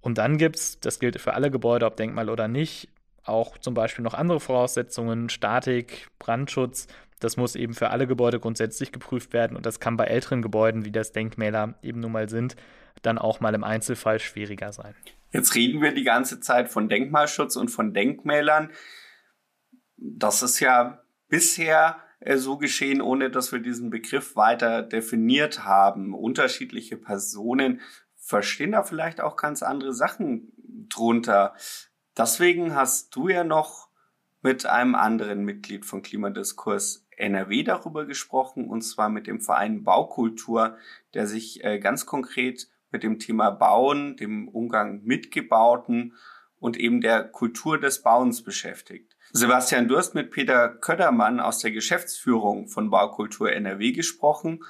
Und 0.00 0.18
dann 0.18 0.38
gibt 0.38 0.56
es, 0.56 0.80
das 0.80 1.00
gilt 1.00 1.20
für 1.20 1.34
alle 1.34 1.50
Gebäude, 1.50 1.84
ob 1.84 1.96
Denkmal 1.96 2.30
oder 2.30 2.48
nicht, 2.48 2.88
auch 3.24 3.58
zum 3.58 3.74
Beispiel 3.74 4.04
noch 4.04 4.14
andere 4.14 4.40
Voraussetzungen, 4.40 5.28
Statik, 5.28 6.06
Brandschutz, 6.18 6.86
das 7.20 7.36
muss 7.36 7.54
eben 7.54 7.74
für 7.74 7.90
alle 7.90 8.06
Gebäude 8.06 8.40
grundsätzlich 8.40 8.92
geprüft 8.92 9.32
werden 9.32 9.56
und 9.56 9.66
das 9.66 9.80
kann 9.80 9.96
bei 9.96 10.04
älteren 10.04 10.42
Gebäuden, 10.42 10.84
wie 10.84 10.92
das 10.92 11.12
Denkmäler 11.12 11.74
eben 11.82 12.00
nun 12.00 12.12
mal 12.12 12.28
sind, 12.28 12.56
dann 13.02 13.18
auch 13.18 13.40
mal 13.40 13.54
im 13.54 13.64
Einzelfall 13.64 14.18
schwieriger 14.18 14.72
sein. 14.72 14.94
Jetzt 15.32 15.54
reden 15.54 15.82
wir 15.82 15.92
die 15.92 16.04
ganze 16.04 16.40
Zeit 16.40 16.68
von 16.68 16.88
Denkmalschutz 16.88 17.56
und 17.56 17.68
von 17.68 17.92
Denkmälern. 17.92 18.70
Das 19.96 20.42
ist 20.42 20.60
ja 20.60 21.02
bisher 21.28 21.98
äh, 22.20 22.36
so 22.36 22.58
geschehen, 22.58 23.00
ohne 23.00 23.30
dass 23.30 23.52
wir 23.52 23.58
diesen 23.58 23.90
Begriff 23.90 24.36
weiter 24.36 24.82
definiert 24.82 25.64
haben. 25.64 26.14
Unterschiedliche 26.14 26.96
Personen 26.96 27.80
verstehen 28.16 28.72
da 28.72 28.82
vielleicht 28.82 29.20
auch 29.20 29.36
ganz 29.36 29.62
andere 29.62 29.92
Sachen 29.92 30.52
drunter. 30.88 31.54
Deswegen 32.16 32.74
hast 32.74 33.14
du 33.14 33.28
ja 33.28 33.44
noch 33.44 33.88
mit 34.42 34.66
einem 34.66 34.94
anderen 34.94 35.44
Mitglied 35.44 35.84
von 35.84 36.02
Klimadiskurs 36.02 37.05
NRW 37.16 37.62
darüber 37.62 38.06
gesprochen, 38.06 38.68
und 38.68 38.82
zwar 38.82 39.08
mit 39.08 39.26
dem 39.26 39.40
Verein 39.40 39.82
Baukultur, 39.82 40.76
der 41.14 41.26
sich 41.26 41.64
äh, 41.64 41.78
ganz 41.78 42.06
konkret 42.06 42.68
mit 42.90 43.02
dem 43.02 43.18
Thema 43.18 43.50
Bauen, 43.50 44.16
dem 44.16 44.48
Umgang 44.48 45.02
mit 45.02 45.30
Gebauten 45.30 46.14
und 46.58 46.78
eben 46.78 47.00
der 47.00 47.24
Kultur 47.24 47.78
des 47.78 48.02
Bauens 48.02 48.42
beschäftigt. 48.42 49.16
Sebastian, 49.32 49.88
du 49.88 49.96
hast 49.96 50.14
mit 50.14 50.30
Peter 50.30 50.68
Ködermann 50.68 51.40
aus 51.40 51.58
der 51.58 51.72
Geschäftsführung 51.72 52.68
von 52.68 52.90
Baukultur 52.90 53.52
NRW 53.52 53.92
gesprochen. 53.92 54.64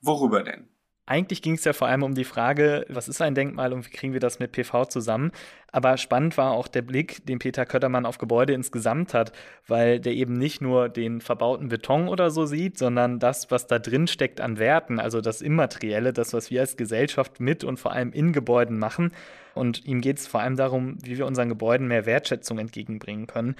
Worüber 0.00 0.42
denn? 0.42 0.68
Eigentlich 1.08 1.40
ging 1.40 1.54
es 1.54 1.64
ja 1.64 1.72
vor 1.72 1.88
allem 1.88 2.02
um 2.02 2.14
die 2.14 2.24
Frage, 2.24 2.84
was 2.90 3.08
ist 3.08 3.22
ein 3.22 3.34
Denkmal 3.34 3.72
und 3.72 3.86
wie 3.86 3.90
kriegen 3.90 4.12
wir 4.12 4.20
das 4.20 4.40
mit 4.40 4.52
PV 4.52 4.84
zusammen? 4.84 5.32
Aber 5.72 5.96
spannend 5.96 6.36
war 6.36 6.52
auch 6.52 6.68
der 6.68 6.82
Blick, 6.82 7.24
den 7.24 7.38
Peter 7.38 7.64
Köttermann 7.64 8.04
auf 8.04 8.18
Gebäude 8.18 8.52
insgesamt 8.52 9.14
hat, 9.14 9.32
weil 9.66 10.00
der 10.00 10.12
eben 10.12 10.34
nicht 10.34 10.60
nur 10.60 10.90
den 10.90 11.22
verbauten 11.22 11.70
Beton 11.70 12.08
oder 12.08 12.30
so 12.30 12.44
sieht, 12.44 12.76
sondern 12.76 13.20
das, 13.20 13.50
was 13.50 13.66
da 13.66 13.78
drin 13.78 14.06
steckt 14.06 14.42
an 14.42 14.58
Werten, 14.58 15.00
also 15.00 15.22
das 15.22 15.40
Immaterielle, 15.40 16.12
das, 16.12 16.34
was 16.34 16.50
wir 16.50 16.60
als 16.60 16.76
Gesellschaft 16.76 17.40
mit 17.40 17.64
und 17.64 17.80
vor 17.80 17.92
allem 17.92 18.12
in 18.12 18.34
Gebäuden 18.34 18.78
machen. 18.78 19.12
Und 19.54 19.86
ihm 19.86 20.02
geht 20.02 20.18
es 20.18 20.26
vor 20.26 20.40
allem 20.40 20.56
darum, 20.56 20.98
wie 21.02 21.16
wir 21.16 21.24
unseren 21.24 21.48
Gebäuden 21.48 21.88
mehr 21.88 22.04
Wertschätzung 22.04 22.58
entgegenbringen 22.58 23.26
können. 23.26 23.56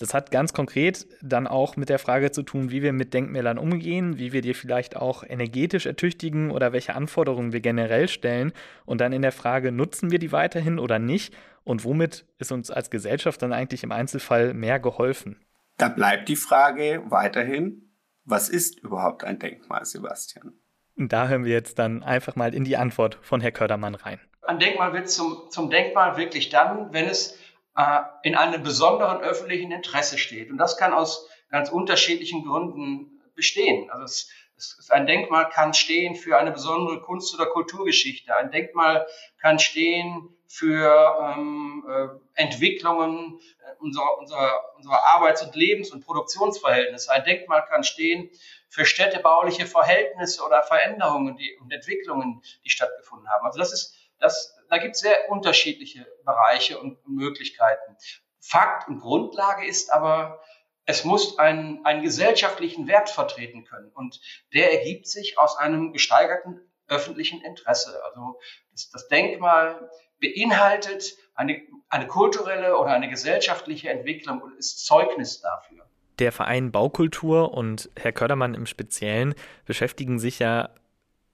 Das 0.00 0.14
hat 0.14 0.30
ganz 0.30 0.54
konkret 0.54 1.06
dann 1.20 1.46
auch 1.46 1.76
mit 1.76 1.90
der 1.90 1.98
Frage 1.98 2.30
zu 2.30 2.42
tun, 2.42 2.70
wie 2.70 2.80
wir 2.80 2.94
mit 2.94 3.12
Denkmälern 3.12 3.58
umgehen, 3.58 4.18
wie 4.18 4.32
wir 4.32 4.40
die 4.40 4.54
vielleicht 4.54 4.96
auch 4.96 5.22
energetisch 5.22 5.84
ertüchtigen 5.84 6.50
oder 6.50 6.72
welche 6.72 6.94
Anforderungen 6.94 7.52
wir 7.52 7.60
generell 7.60 8.08
stellen. 8.08 8.52
Und 8.86 9.02
dann 9.02 9.12
in 9.12 9.20
der 9.20 9.30
Frage, 9.30 9.72
nutzen 9.72 10.10
wir 10.10 10.18
die 10.18 10.32
weiterhin 10.32 10.78
oder 10.78 10.98
nicht? 10.98 11.34
Und 11.64 11.84
womit 11.84 12.24
ist 12.38 12.50
uns 12.50 12.70
als 12.70 12.88
Gesellschaft 12.88 13.42
dann 13.42 13.52
eigentlich 13.52 13.82
im 13.82 13.92
Einzelfall 13.92 14.54
mehr 14.54 14.80
geholfen? 14.80 15.38
Da 15.76 15.90
bleibt 15.90 16.30
die 16.30 16.36
Frage 16.36 17.02
weiterhin, 17.10 17.90
was 18.24 18.48
ist 18.48 18.80
überhaupt 18.80 19.22
ein 19.22 19.38
Denkmal, 19.38 19.84
Sebastian? 19.84 20.54
Da 20.96 21.28
hören 21.28 21.44
wir 21.44 21.52
jetzt 21.52 21.78
dann 21.78 22.02
einfach 22.02 22.36
mal 22.36 22.54
in 22.54 22.64
die 22.64 22.78
Antwort 22.78 23.18
von 23.20 23.42
Herrn 23.42 23.52
Kördermann 23.52 23.96
rein. 23.96 24.18
Ein 24.40 24.58
Denkmal 24.58 24.94
wird 24.94 25.10
zum, 25.10 25.50
zum 25.50 25.68
Denkmal 25.68 26.16
wirklich 26.16 26.48
dann, 26.48 26.90
wenn 26.94 27.04
es 27.04 27.38
äh, 27.80 28.02
in 28.22 28.36
einem 28.36 28.62
besonderen 28.62 29.20
öffentlichen 29.20 29.72
Interesse 29.72 30.18
steht. 30.18 30.50
Und 30.50 30.58
das 30.58 30.76
kann 30.76 30.92
aus 30.92 31.28
ganz 31.50 31.70
unterschiedlichen 31.70 32.44
Gründen 32.44 33.22
bestehen. 33.34 33.90
Also 33.90 34.04
es, 34.04 34.30
es, 34.56 34.90
ein 34.90 35.06
Denkmal 35.06 35.48
kann 35.48 35.72
stehen 35.72 36.14
für 36.14 36.38
eine 36.38 36.52
besondere 36.52 37.00
Kunst- 37.00 37.34
oder 37.34 37.46
Kulturgeschichte. 37.46 38.36
Ein 38.36 38.50
Denkmal 38.50 39.06
kann 39.40 39.58
stehen 39.58 40.28
für 40.46 40.92
ähm, 41.22 41.86
äh, 41.88 42.42
Entwicklungen 42.42 43.40
äh, 43.64 43.82
unserer, 43.82 44.18
unserer, 44.18 44.74
unserer 44.76 45.06
Arbeits- 45.14 45.42
und 45.42 45.54
Lebens- 45.54 45.90
und 45.90 46.04
Produktionsverhältnisse. 46.04 47.10
Ein 47.10 47.24
Denkmal 47.24 47.64
kann 47.64 47.82
stehen 47.82 48.30
für 48.68 48.84
städtebauliche 48.84 49.66
Verhältnisse 49.66 50.44
oder 50.44 50.62
Veränderungen 50.62 51.36
die, 51.36 51.56
und 51.60 51.72
Entwicklungen, 51.72 52.42
die 52.64 52.70
stattgefunden 52.70 53.28
haben. 53.30 53.46
Also 53.46 53.58
das 53.58 53.72
ist 53.72 53.96
das, 54.18 54.59
da 54.70 54.78
gibt 54.78 54.94
es 54.94 55.00
sehr 55.00 55.30
unterschiedliche 55.30 56.06
Bereiche 56.24 56.78
und 56.78 56.98
Möglichkeiten. 57.06 57.96
Fakt 58.40 58.88
und 58.88 59.00
Grundlage 59.00 59.66
ist 59.66 59.92
aber, 59.92 60.40
es 60.86 61.04
muss 61.04 61.38
einen, 61.38 61.84
einen 61.84 62.02
gesellschaftlichen 62.02 62.88
Wert 62.88 63.10
vertreten 63.10 63.64
können. 63.64 63.90
Und 63.92 64.20
der 64.54 64.72
ergibt 64.72 65.06
sich 65.06 65.38
aus 65.38 65.56
einem 65.56 65.92
gesteigerten 65.92 66.60
öffentlichen 66.88 67.42
Interesse. 67.42 68.00
Also 68.04 68.38
das, 68.72 68.90
das 68.90 69.08
Denkmal 69.08 69.90
beinhaltet 70.20 71.16
eine, 71.34 71.62
eine 71.88 72.06
kulturelle 72.06 72.76
oder 72.76 72.90
eine 72.90 73.08
gesellschaftliche 73.08 73.90
Entwicklung 73.90 74.40
und 74.40 74.56
ist 74.56 74.84
Zeugnis 74.84 75.40
dafür. 75.40 75.86
Der 76.18 76.32
Verein 76.32 76.70
Baukultur 76.70 77.54
und 77.54 77.90
Herr 77.96 78.12
Kördermann 78.12 78.54
im 78.54 78.66
Speziellen 78.66 79.34
beschäftigen 79.64 80.18
sich 80.18 80.38
ja 80.38 80.70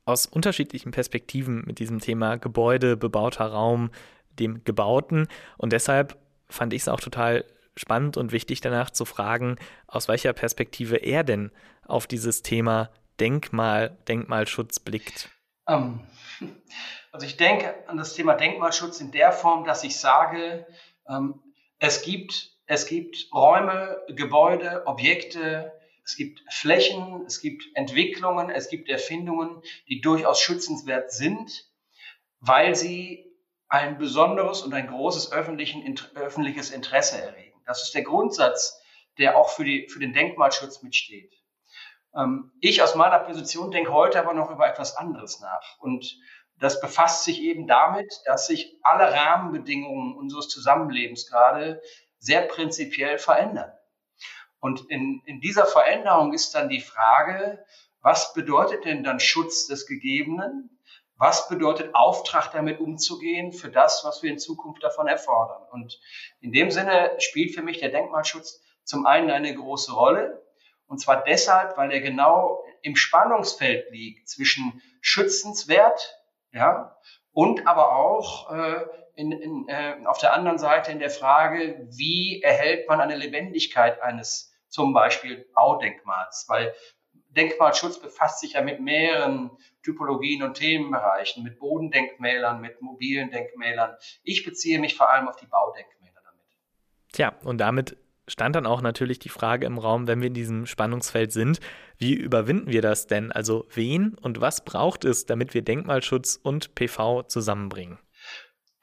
aus 0.07 0.25
unterschiedlichen 0.25 0.93
Perspektiven 0.93 1.65
mit 1.67 1.79
diesem 1.79 2.01
Thema 2.01 2.37
Gebäude, 2.37 2.97
bebauter 2.97 3.47
Raum, 3.47 3.91
dem 4.39 4.65
Gebauten. 4.65 5.29
Und 5.59 5.73
deshalb 5.73 6.17
fand 6.49 6.73
ich 6.73 6.83
es 6.83 6.89
auch 6.89 7.01
total 7.01 7.45
spannend 7.77 8.17
und 8.17 8.33
wichtig 8.33 8.61
danach 8.61 8.91
zu 8.91 9.05
fragen, 9.05 9.57
aus 9.87 10.09
welcher 10.09 10.33
Perspektive 10.33 10.97
er 10.97 11.25
denn 11.25 11.51
auf 11.87 12.07
dieses 12.07 12.43
Thema 12.43 12.89
Denkmal, 13.21 13.97
Denkmalschutz 14.09 14.79
blickt. 14.79 15.29
Ähm, 15.69 16.01
also 17.13 17.27
ich 17.27 17.37
denke 17.37 17.75
an 17.89 17.97
das 17.97 18.15
Thema 18.15 18.35
Denkmalschutz 18.35 19.01
in 19.01 19.11
der 19.11 19.33
Form, 19.33 19.65
dass 19.65 19.85
ich 19.85 19.99
sage, 19.99 20.67
ähm, 21.09 21.41
es 21.79 22.03
gibt, 22.03 22.53
es 22.67 22.87
gibt 22.87 23.29
Räume, 23.35 23.99
Gebäude, 24.09 24.87
Objekte, 24.87 25.73
es 26.07 26.15
gibt 26.15 26.41
Flächen, 26.49 27.25
es 27.27 27.41
gibt 27.41 27.65
Entwicklungen, 27.75 28.49
es 28.49 28.69
gibt 28.69 28.89
Erfindungen, 28.89 29.61
die 29.89 30.01
durchaus 30.01 30.41
schützenswert 30.41 31.11
sind, 31.11 31.69
weil 32.39 32.77
sie 32.77 33.27
ein 33.69 33.99
besonderes 33.99 34.63
und 34.63 34.73
ein 34.73 34.87
großes 34.87 35.33
öffentliches 35.33 36.71
Interesse 36.71 37.21
erregen. 37.21 37.61
Das 37.67 37.83
ist 37.83 37.93
der 37.97 38.05
Grundsatz, 38.05 38.81
der 39.19 39.37
auch 39.37 39.51
für, 39.51 39.65
die, 39.65 39.89
für 39.89 39.99
den 39.99 40.13
Denkmalschutz 40.13 40.83
mitsteht. 40.83 41.35
Ähm, 42.15 42.53
ich 42.61 42.83
aus 42.83 42.95
meiner 42.95 43.19
Position 43.19 43.73
denke 43.73 43.93
heute 43.93 44.21
aber 44.21 44.33
noch 44.33 44.53
über 44.53 44.69
etwas 44.69 44.97
anderes 44.97 45.41
nach. 45.41 45.77
Und 45.81 46.21
das 46.57 46.81
befasst 46.81 47.25
sich 47.25 47.43
eben 47.43 47.67
damit, 47.67 48.15
dass 48.27 48.47
sich 48.47 48.79
alle 48.83 49.13
Rahmenbedingungen 49.13 50.17
unseres 50.17 50.49
Zusammenlebens 50.49 51.29
gerade 51.29 51.83
sehr 52.19 52.43
prinzipiell 52.43 53.19
verändern. 53.19 53.76
Und 54.61 54.91
in, 54.91 55.23
in 55.27 55.41
dieser 55.41 55.67
Veränderung 55.67 56.33
ist 56.33 56.55
dann 56.55 56.69
die 56.69 56.81
Frage, 56.81 57.65
was 58.01 58.35
bedeutet 58.35 58.85
denn 58.85 59.03
dann 59.05 59.21
Schutz 59.21 59.67
des 59.67 59.87
Gegebenen? 59.87 60.71
Was 61.19 61.49
bedeutet 61.49 61.95
Auftrag 61.95 62.53
damit 62.53 62.79
umzugehen 62.79 63.53
für 63.53 63.71
das, 63.71 64.05
was 64.05 64.23
wir 64.23 64.31
in 64.31 64.39
Zukunft 64.39 64.83
davon 64.83 65.07
erfordern? 65.07 65.63
Und 65.73 65.99
in 66.41 66.53
dem 66.53 66.71
Sinne 66.71 67.17
spielt 67.19 67.55
für 67.55 67.63
mich 67.63 67.79
der 67.79 67.89
Denkmalschutz 67.89 68.63
zum 68.85 69.07
einen 69.07 69.31
eine 69.31 69.55
große 69.55 69.93
Rolle. 69.93 70.43
Und 70.87 71.01
zwar 71.01 71.25
deshalb, 71.25 71.77
weil 71.77 71.91
er 71.91 72.01
genau 72.01 72.63
im 72.83 72.97
Spannungsfeld 72.97 73.91
liegt 73.91 74.29
zwischen 74.29 74.83
schützenswert, 75.01 76.17
ja, 76.53 76.97
und 77.33 77.67
aber 77.67 77.97
auch 77.97 78.51
äh, 78.53 78.85
in, 79.17 79.33
in, 79.33 79.69
äh, 79.69 79.97
auf 80.05 80.19
der 80.19 80.35
anderen 80.35 80.59
Seite 80.59 80.93
in 80.93 80.99
der 80.99 81.11
Frage, 81.11 81.89
wie 81.91 82.43
erhält 82.43 82.89
man 82.89 83.01
eine 83.01 83.17
Lebendigkeit 83.17 84.01
eines 84.03 84.53
zum 84.69 84.93
Beispiel 84.93 85.47
Baudenkmals, 85.55 86.45
weil 86.49 86.75
Denkmalschutz 87.31 88.01
befasst 88.01 88.41
sich 88.41 88.53
ja 88.53 88.63
mit 88.63 88.81
mehreren 88.81 89.51
Typologien 89.83 90.43
und 90.43 90.55
Themenbereichen, 90.55 91.43
mit 91.43 91.59
Bodendenkmälern, 91.59 92.61
mit 92.61 92.81
mobilen 92.83 93.31
Denkmälern. 93.31 93.95
Ich 94.23 94.45
beziehe 94.45 94.79
mich 94.79 94.97
vor 94.97 95.11
allem 95.11 95.29
auf 95.29 95.37
die 95.37 95.47
Baudenkmäler 95.47 96.21
damit. 96.25 96.47
Tja, 97.13 97.35
und 97.45 97.59
damit 97.59 97.97
stand 98.29 98.57
dann 98.57 98.67
auch 98.67 98.83
natürlich 98.83 99.19
die 99.19 99.29
Frage 99.29 99.67
im 99.67 99.79
Raum, 99.79 100.09
wenn 100.09 100.21
wir 100.21 100.29
in 100.29 100.35
diesem 100.35 100.67
Spannungsfeld 100.67 101.33
sind, 101.33 101.61
wie 101.97 102.15
überwinden 102.15 102.71
wir 102.71 102.83
das 102.83 103.07
denn? 103.07 103.33
Also 103.33 103.67
wen 103.73 104.15
und 104.15 104.41
was 104.41 104.65
braucht 104.65 105.05
es, 105.05 105.27
damit 105.27 105.55
wir 105.55 105.63
Denkmalschutz 105.63 106.39
und 106.43 106.75
PV 106.75 107.23
zusammenbringen? 107.23 107.99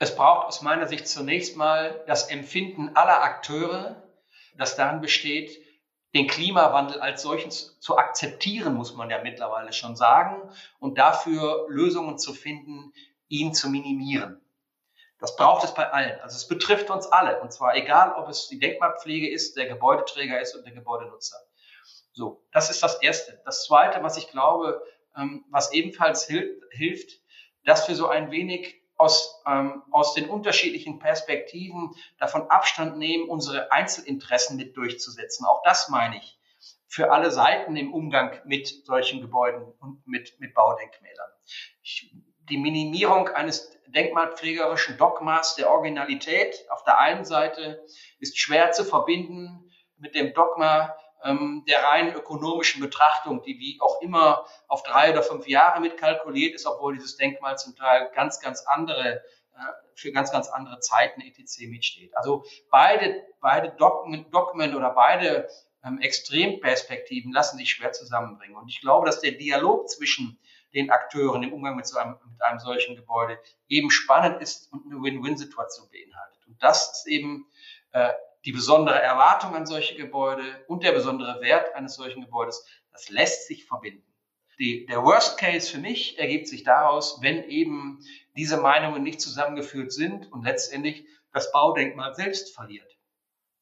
Es 0.04 0.18
braucht 0.18 0.48
aus 0.48 0.62
meiner 0.62 0.86
Sicht 0.86 1.08
zunächst 1.08 1.56
mal 1.56 2.04
das 2.08 2.30
Empfinden 2.30 2.94
aller 2.94 3.24
Akteure, 3.24 4.04
das 4.58 4.76
darin 4.76 5.00
besteht, 5.00 5.58
den 6.14 6.28
Klimawandel 6.28 7.00
als 7.00 7.22
solchen 7.22 7.52
zu 7.52 7.98
akzeptieren, 7.98 8.74
muss 8.74 8.96
man 8.96 9.10
ja 9.10 9.24
mittlerweile 9.24 9.72
schon 9.72 9.96
sagen, 9.96 10.42
und 10.80 10.98
dafür 10.98 11.68
Lösungen 11.70 12.18
zu 12.18 12.34
finden, 12.34 12.92
ihn 13.30 13.54
zu 13.54 13.70
minimieren. 13.70 14.42
Das 15.20 15.38
braucht 15.38 15.64
es 15.64 15.74
bei 15.74 15.90
allen. 15.90 16.20
Also 16.20 16.36
es 16.36 16.50
betrifft 16.50 16.90
uns 16.90 17.08
alle. 17.08 17.40
Und 17.40 17.54
zwar 17.54 17.78
egal, 17.78 18.12
ob 18.12 18.28
es 18.28 18.50
die 18.50 18.60
Denkmalpflege 18.60 19.32
ist, 19.32 19.56
der 19.56 19.68
Gebäudeträger 19.68 20.42
ist 20.42 20.54
und 20.54 20.66
der 20.66 20.74
Gebäudenutzer. 20.74 21.38
So, 22.12 22.44
das 22.52 22.70
ist 22.70 22.84
das 22.84 23.02
Erste. 23.02 23.42
Das 23.46 23.64
Zweite, 23.64 24.04
was 24.04 24.18
ich 24.18 24.28
glaube, 24.28 24.84
ähm, 25.16 25.46
was 25.50 25.72
ebenfalls 25.72 26.28
hilft, 26.28 27.22
dass 27.64 27.88
wir 27.88 27.96
so 27.96 28.10
ein 28.10 28.32
wenig 28.32 28.83
aus, 29.04 29.42
ähm, 29.46 29.84
aus 29.92 30.14
den 30.14 30.30
unterschiedlichen 30.30 31.00
Perspektiven 31.00 31.92
davon 32.18 32.50
Abstand 32.50 32.98
nehmen, 32.98 33.30
unsere 33.30 33.72
Einzelinteressen 33.72 34.56
mit 34.56 34.78
durchzusetzen. 34.78 35.46
Auch 35.46 35.62
das 35.64 35.90
meine 35.90 36.18
ich 36.18 36.40
für 36.88 37.12
alle 37.12 37.32
Seiten 37.32 37.76
im 37.76 37.94
Umgang 37.94 38.40
mit 38.46 38.86
solchen 38.86 39.20
Gebäuden 39.20 39.74
und 39.80 40.08
mit, 40.08 40.40
mit 40.40 40.54
Baudenkmälern. 40.54 41.30
Ich, 41.82 42.16
die 42.50 42.58
Minimierung 42.58 43.28
eines 43.30 43.72
denkmalpflegerischen 43.88 44.98
Dogmas 44.98 45.56
der 45.56 45.70
Originalität 45.70 46.66
auf 46.70 46.84
der 46.84 47.00
einen 47.00 47.26
Seite 47.26 47.84
ist 48.20 48.38
schwer 48.38 48.72
zu 48.72 48.86
verbinden 48.86 49.72
mit 49.98 50.16
dem 50.16 50.34
Dogma 50.34 50.96
ähm, 51.24 51.64
der 51.68 51.84
rein 51.84 52.14
ökonomischen 52.14 52.82
Betrachtung, 52.82 53.42
die 53.44 53.60
wie 53.60 53.80
auch 53.82 54.02
immer 54.02 54.46
auf 54.68 54.84
drei 54.84 55.12
oder 55.12 55.24
fünf 55.24 55.48
Jahre 55.48 55.80
mitkalkuliert 55.80 56.56
ist, 56.56 56.66
obwohl 56.66 56.96
dieses 56.96 57.18
Denkmal 57.18 57.58
zum 57.58 57.76
Teil 57.76 58.12
ganz, 58.14 58.40
ganz 58.40 58.64
andere 58.68 59.24
äh, 59.56 59.74
für 59.96 60.12
ganz, 60.12 60.32
ganz 60.32 60.50
andere 60.50 60.80
Zeiten 60.80 61.22
etc. 61.22 61.68
mitsteht. 61.68 62.16
Also 62.18 62.44
beide, 62.70 63.24
beide 63.40 63.70
Dogmen, 63.72 64.30
Dogmen 64.32 64.76
oder 64.76 64.90
beide 64.92 65.48
ähm, 65.84 66.00
Extremperspektiven 66.00 67.32
lassen 67.32 67.58
sich 67.58 67.70
schwer 67.70 67.92
zusammenbringen. 67.92 68.56
Und 68.56 68.70
ich 68.70 68.82
glaube, 68.82 69.06
dass 69.06 69.22
der 69.22 69.34
Dialog 69.34 69.90
zwischen 69.90 70.40
den 70.74 70.90
Akteuren 70.90 71.44
im 71.44 71.54
Umgang 71.54 71.76
mit, 71.76 71.86
so 71.86 71.98
einem, 72.00 72.18
mit 72.32 72.42
einem 72.42 72.60
solchen 72.60 72.96
Gebäude 72.96 73.38
eben 73.68 73.92
spannend 73.92 74.42
ist 74.42 74.72
und 74.74 74.86
eine 74.86 75.02
Win-Win-Situation 75.02 75.88
beinhaltet. 75.92 76.48
Und 76.48 76.62
das 76.64 76.92
ist 76.92 77.08
eben 77.08 77.46
äh, 77.92 78.12
die 78.46 78.52
besondere 78.52 79.02
Erwartung 79.02 79.56
an 79.56 79.66
solche 79.66 79.96
Gebäude 79.96 80.44
und 80.68 80.84
der 80.84 80.92
besondere 80.92 81.42
Wert 81.42 81.76
eines 81.76 81.96
solchen 81.96 82.22
Gebäudes, 82.22 82.66
das 82.92 83.10
lässt 83.10 83.48
sich 83.48 83.66
verbinden. 83.66 84.06
Die, 84.60 84.86
der 84.86 85.04
Worst 85.04 85.40
Case 85.40 85.72
für 85.72 85.80
mich 85.80 86.20
ergibt 86.20 86.48
sich 86.48 86.64
daraus, 86.64 87.22
wenn 87.22 87.44
eben 87.50 88.00
diese 88.36 88.58
Meinungen 88.58 89.02
nicht 89.02 89.20
zusammengeführt 89.20 89.92
sind 89.92 90.32
und 90.32 90.44
letztendlich 90.44 91.06
das 91.32 91.52
Baudenkmal 91.52 92.14
selbst 92.14 92.54
verliert, 92.54 92.98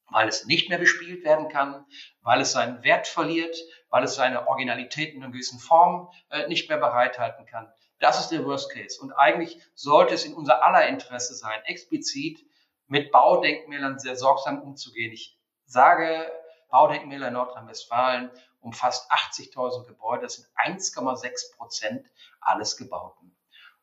weil 0.09 0.27
es 0.27 0.45
nicht 0.45 0.67
mehr 0.67 0.79
bespielt 0.79 1.23
werden 1.23 1.47
kann, 1.47 1.85
weil 2.21 2.41
es 2.41 2.51
seinen 2.51 2.83
Wert 2.83 3.07
verliert, 3.07 3.55
weil 3.89 4.03
es 4.03 4.15
seine 4.15 4.47
Originalität 4.47 5.13
in 5.13 5.23
einer 5.23 5.31
gewissen 5.31 5.59
Form 5.59 6.09
äh, 6.29 6.47
nicht 6.47 6.67
mehr 6.67 6.77
bereithalten 6.77 7.45
kann. 7.45 7.71
Das 7.99 8.19
ist 8.19 8.29
der 8.29 8.43
Worst 8.43 8.73
Case. 8.73 8.99
Und 8.99 9.13
eigentlich 9.13 9.61
sollte 9.75 10.15
es 10.15 10.25
in 10.25 10.33
unser 10.33 10.65
aller 10.65 10.87
Interesse 10.87 11.35
sein, 11.35 11.61
explizit 11.65 12.43
mit 12.91 13.09
Baudenkmälern 13.09 13.99
sehr 13.99 14.17
sorgsam 14.17 14.61
umzugehen. 14.61 15.13
Ich 15.13 15.39
sage, 15.65 16.29
Baudenkmäler 16.69 17.29
in 17.29 17.35
Nordrhein-Westfalen 17.35 18.29
umfasst 18.59 19.09
80.000 19.09 19.87
Gebäude. 19.87 20.23
Das 20.23 20.35
sind 20.35 20.47
1,6 20.57 21.55
Prozent 21.55 22.05
alles 22.41 22.75
Gebauten. 22.75 23.33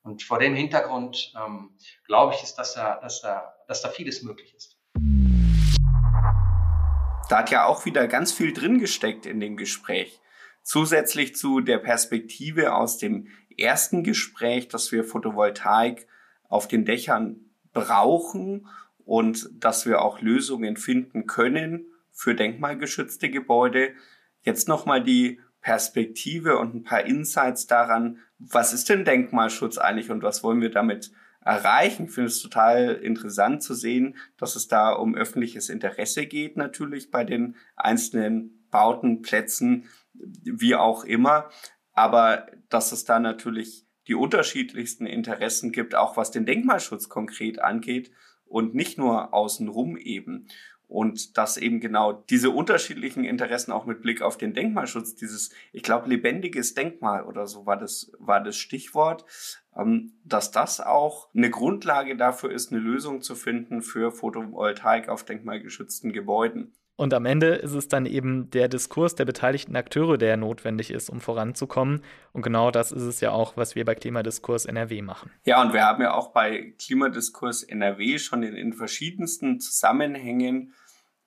Und 0.03 0.23
vor 0.23 0.39
dem 0.39 0.55
Hintergrund 0.55 1.33
ähm, 1.43 1.75
glaube 2.07 2.35
ich, 2.35 2.43
ist, 2.43 2.57
dass 2.57 2.75
da, 2.75 3.01
dass, 3.01 3.23
da, 3.23 3.55
dass 3.67 3.81
da 3.81 3.89
vieles 3.89 4.23
möglich 4.23 4.55
ist. 4.55 4.77
Da 7.31 7.39
hat 7.39 7.51
ja 7.51 7.65
auch 7.65 7.87
wieder 7.87 8.07
ganz 8.09 8.33
viel 8.33 8.53
drin 8.53 8.79
gesteckt 8.79 9.25
in 9.25 9.41
dem 9.41 9.57
Gespräch. 9.57 10.21
Zusätzlich 10.63 11.35
zu 11.35 11.61
der 11.61 11.79
Perspektive 11.79 12.75
aus 12.75 12.99
dem 12.99 13.29
ersten 13.57 14.05
Gespräch, 14.05 14.69
dass 14.69 14.93
wir 14.93 15.03
Photovoltaik 15.03 16.07
auf 16.51 16.69
den 16.69 16.85
Dächern 16.85 17.41
brauchen 17.73 18.69
und 19.09 19.49
dass 19.55 19.87
wir 19.87 20.03
auch 20.03 20.21
Lösungen 20.21 20.77
finden 20.77 21.27
können 21.27 21.87
für 22.13 22.35
denkmalgeschützte 22.35 23.31
Gebäude. 23.31 23.93
Jetzt 24.43 24.69
nochmal 24.69 25.03
die 25.03 25.41
Perspektive 25.63 26.59
und 26.59 26.75
ein 26.75 26.83
paar 26.83 27.07
Insights 27.07 27.67
daran, 27.67 28.19
was 28.39 28.75
ist 28.75 28.91
denn 28.91 29.07
Denkmalschutz 29.07 29.79
eigentlich 29.79 30.11
und 30.11 30.23
was 30.23 30.45
wollen 30.45 30.61
wir 30.61 30.71
damit 30.71 31.11
erreichen? 31.41 32.05
Ich 32.05 32.13
finde 32.13 32.29
es 32.29 32.43
total 32.43 32.97
interessant 32.97 33.63
zu 33.63 33.73
sehen, 33.73 34.15
dass 34.37 34.57
es 34.57 34.69
da 34.69 34.93
um 34.93 35.15
öffentliches 35.15 35.71
Interesse 35.71 36.27
geht, 36.27 36.59
natürlich 36.59 37.11
bei 37.11 37.25
den 37.25 37.57
einzelnen 37.77 38.67
Bauten, 38.71 39.23
Plätzen, 39.23 39.89
wie 40.13 40.75
auch 40.75 41.05
immer. 41.05 41.49
Aber 41.95 42.47
dass 42.69 42.93
es 42.93 43.07
da 43.07 43.21
natürlich 43.21 43.87
die 44.07 44.15
unterschiedlichsten 44.15 45.07
Interessen 45.07 45.73
gibt, 45.73 45.95
auch 45.95 46.19
was 46.19 46.31
den 46.31 46.45
Denkmalschutz 46.45 47.09
konkret 47.09 47.59
angeht 47.59 48.11
und 48.49 48.75
nicht 48.75 48.99
nur 48.99 49.33
außenrum 49.35 49.97
eben. 49.97 50.49
Und 50.89 51.37
dass 51.37 51.59
eben 51.59 51.81
genau 51.81 52.13
diese 52.15 52.49
unterschiedlichen 52.49 53.23
Interessen 53.23 53.73
auch 53.73 53.85
mit 53.85 54.01
Blick 54.01 54.23
auf 54.23 54.39
den 54.39 54.55
Denkmalschutz, 54.55 55.15
dieses, 55.15 55.51
ich 55.71 55.83
glaube, 55.83 56.09
lebendiges 56.09 56.73
Denkmal 56.73 57.25
oder 57.25 57.47
so 57.47 57.67
war 57.67 57.77
das, 57.77 58.11
war 58.19 58.43
das 58.43 58.57
Stichwort, 58.57 59.27
ähm, 59.77 60.15
dass 60.25 60.51
das 60.51 60.81
auch 60.81 61.29
eine 61.35 61.51
Grundlage 61.51 62.17
dafür 62.17 62.51
ist, 62.51 62.73
eine 62.73 62.81
Lösung 62.81 63.21
zu 63.21 63.35
finden 63.35 63.83
für 63.83 64.13
Photovoltaik 64.13 65.11
auf 65.11 65.25
denkmalgeschützten 65.25 66.11
Gebäuden. 66.11 66.73
Und 66.99 67.15
am 67.15 67.27
Ende 67.27 67.55
ist 67.55 67.75
es 67.75 67.87
dann 67.87 68.07
eben 68.07 68.51
der 68.51 68.67
Diskurs 68.67 69.15
der 69.15 69.25
beteiligten 69.25 69.77
Akteure, 69.77 70.19
der 70.19 70.37
notwendig 70.37 70.91
ist, 70.91 71.11
um 71.11 71.21
voranzukommen. 71.21 72.03
Und 72.33 72.43
genau 72.43 72.73
das 72.73 72.91
ist 72.91 73.05
es 73.05 73.21
ja 73.21 73.31
auch, 73.31 73.57
was 73.57 73.77
wir 73.77 73.85
bei 73.85 73.95
Klimadiskurs 73.95 74.67
NRW 74.67 75.01
machen. 75.03 75.31
Ja, 75.45 75.63
und 75.63 75.73
wir 75.73 75.85
haben 75.85 76.03
ja 76.03 76.13
auch 76.13 76.33
bei 76.33 76.75
Klimadiskurs 76.77 77.63
NRW 77.63 78.19
schon 78.19 78.43
in, 78.43 78.57
in 78.57 78.73
verschiedensten 78.73 79.61
Zusammenhängen 79.61 80.75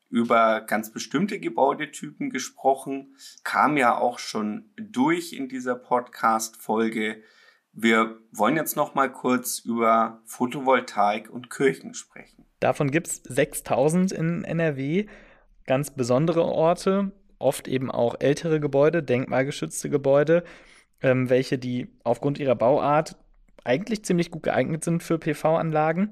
über 0.09 0.59
ganz 0.59 0.91
bestimmte 0.91 1.39
Gebäudetypen 1.39 2.31
gesprochen, 2.31 3.15
kam 3.45 3.77
ja 3.77 3.97
auch 3.97 4.19
schon 4.19 4.73
durch 4.75 5.31
in 5.31 5.47
dieser 5.47 5.75
Podcast-Folge. 5.75 7.23
Wir 7.71 8.17
wollen 8.33 8.57
jetzt 8.57 8.75
noch 8.75 8.93
mal 8.93 9.09
kurz 9.09 9.59
über 9.59 10.21
Photovoltaik 10.25 11.29
und 11.29 11.49
Kirchen 11.49 11.93
sprechen. 11.93 12.45
Davon 12.60 12.91
gibt 12.91 13.07
es 13.07 13.23
6000 13.23 14.12
in 14.12 14.43
NRW 14.43 15.07
ganz 15.71 15.89
besondere 15.89 16.43
Orte, 16.43 17.13
oft 17.39 17.69
eben 17.69 17.89
auch 17.89 18.15
ältere 18.19 18.60
Gebäude, 18.60 19.01
denkmalgeschützte 19.01 19.89
Gebäude, 19.89 20.43
ähm, 21.01 21.29
welche 21.29 21.57
die 21.57 21.88
aufgrund 22.03 22.39
ihrer 22.39 22.55
Bauart 22.55 23.15
eigentlich 23.63 24.03
ziemlich 24.03 24.31
gut 24.31 24.43
geeignet 24.43 24.84
sind 24.84 25.01
für 25.01 25.17
PV-Anlagen. 25.17 26.12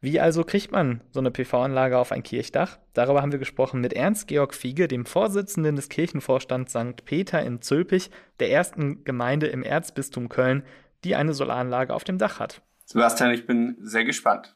Wie 0.00 0.20
also 0.20 0.44
kriegt 0.44 0.70
man 0.70 1.00
so 1.10 1.18
eine 1.18 1.32
PV-Anlage 1.32 1.98
auf 1.98 2.12
ein 2.12 2.22
Kirchdach? 2.22 2.78
Darüber 2.92 3.20
haben 3.20 3.32
wir 3.32 3.40
gesprochen 3.40 3.80
mit 3.80 3.94
Ernst 3.94 4.28
Georg 4.28 4.54
Fiege, 4.54 4.86
dem 4.86 5.06
Vorsitzenden 5.06 5.74
des 5.74 5.88
Kirchenvorstands 5.88 6.70
St. 6.70 7.04
Peter 7.04 7.42
in 7.42 7.62
Zülpich, 7.62 8.12
der 8.38 8.52
ersten 8.52 9.02
Gemeinde 9.02 9.48
im 9.48 9.64
Erzbistum 9.64 10.28
Köln, 10.28 10.62
die 11.02 11.16
eine 11.16 11.34
Solaranlage 11.34 11.92
auf 11.92 12.04
dem 12.04 12.18
Dach 12.18 12.38
hat. 12.38 12.62
Sebastian, 12.84 13.32
ich 13.32 13.44
bin 13.44 13.76
sehr 13.80 14.04
gespannt. 14.04 14.54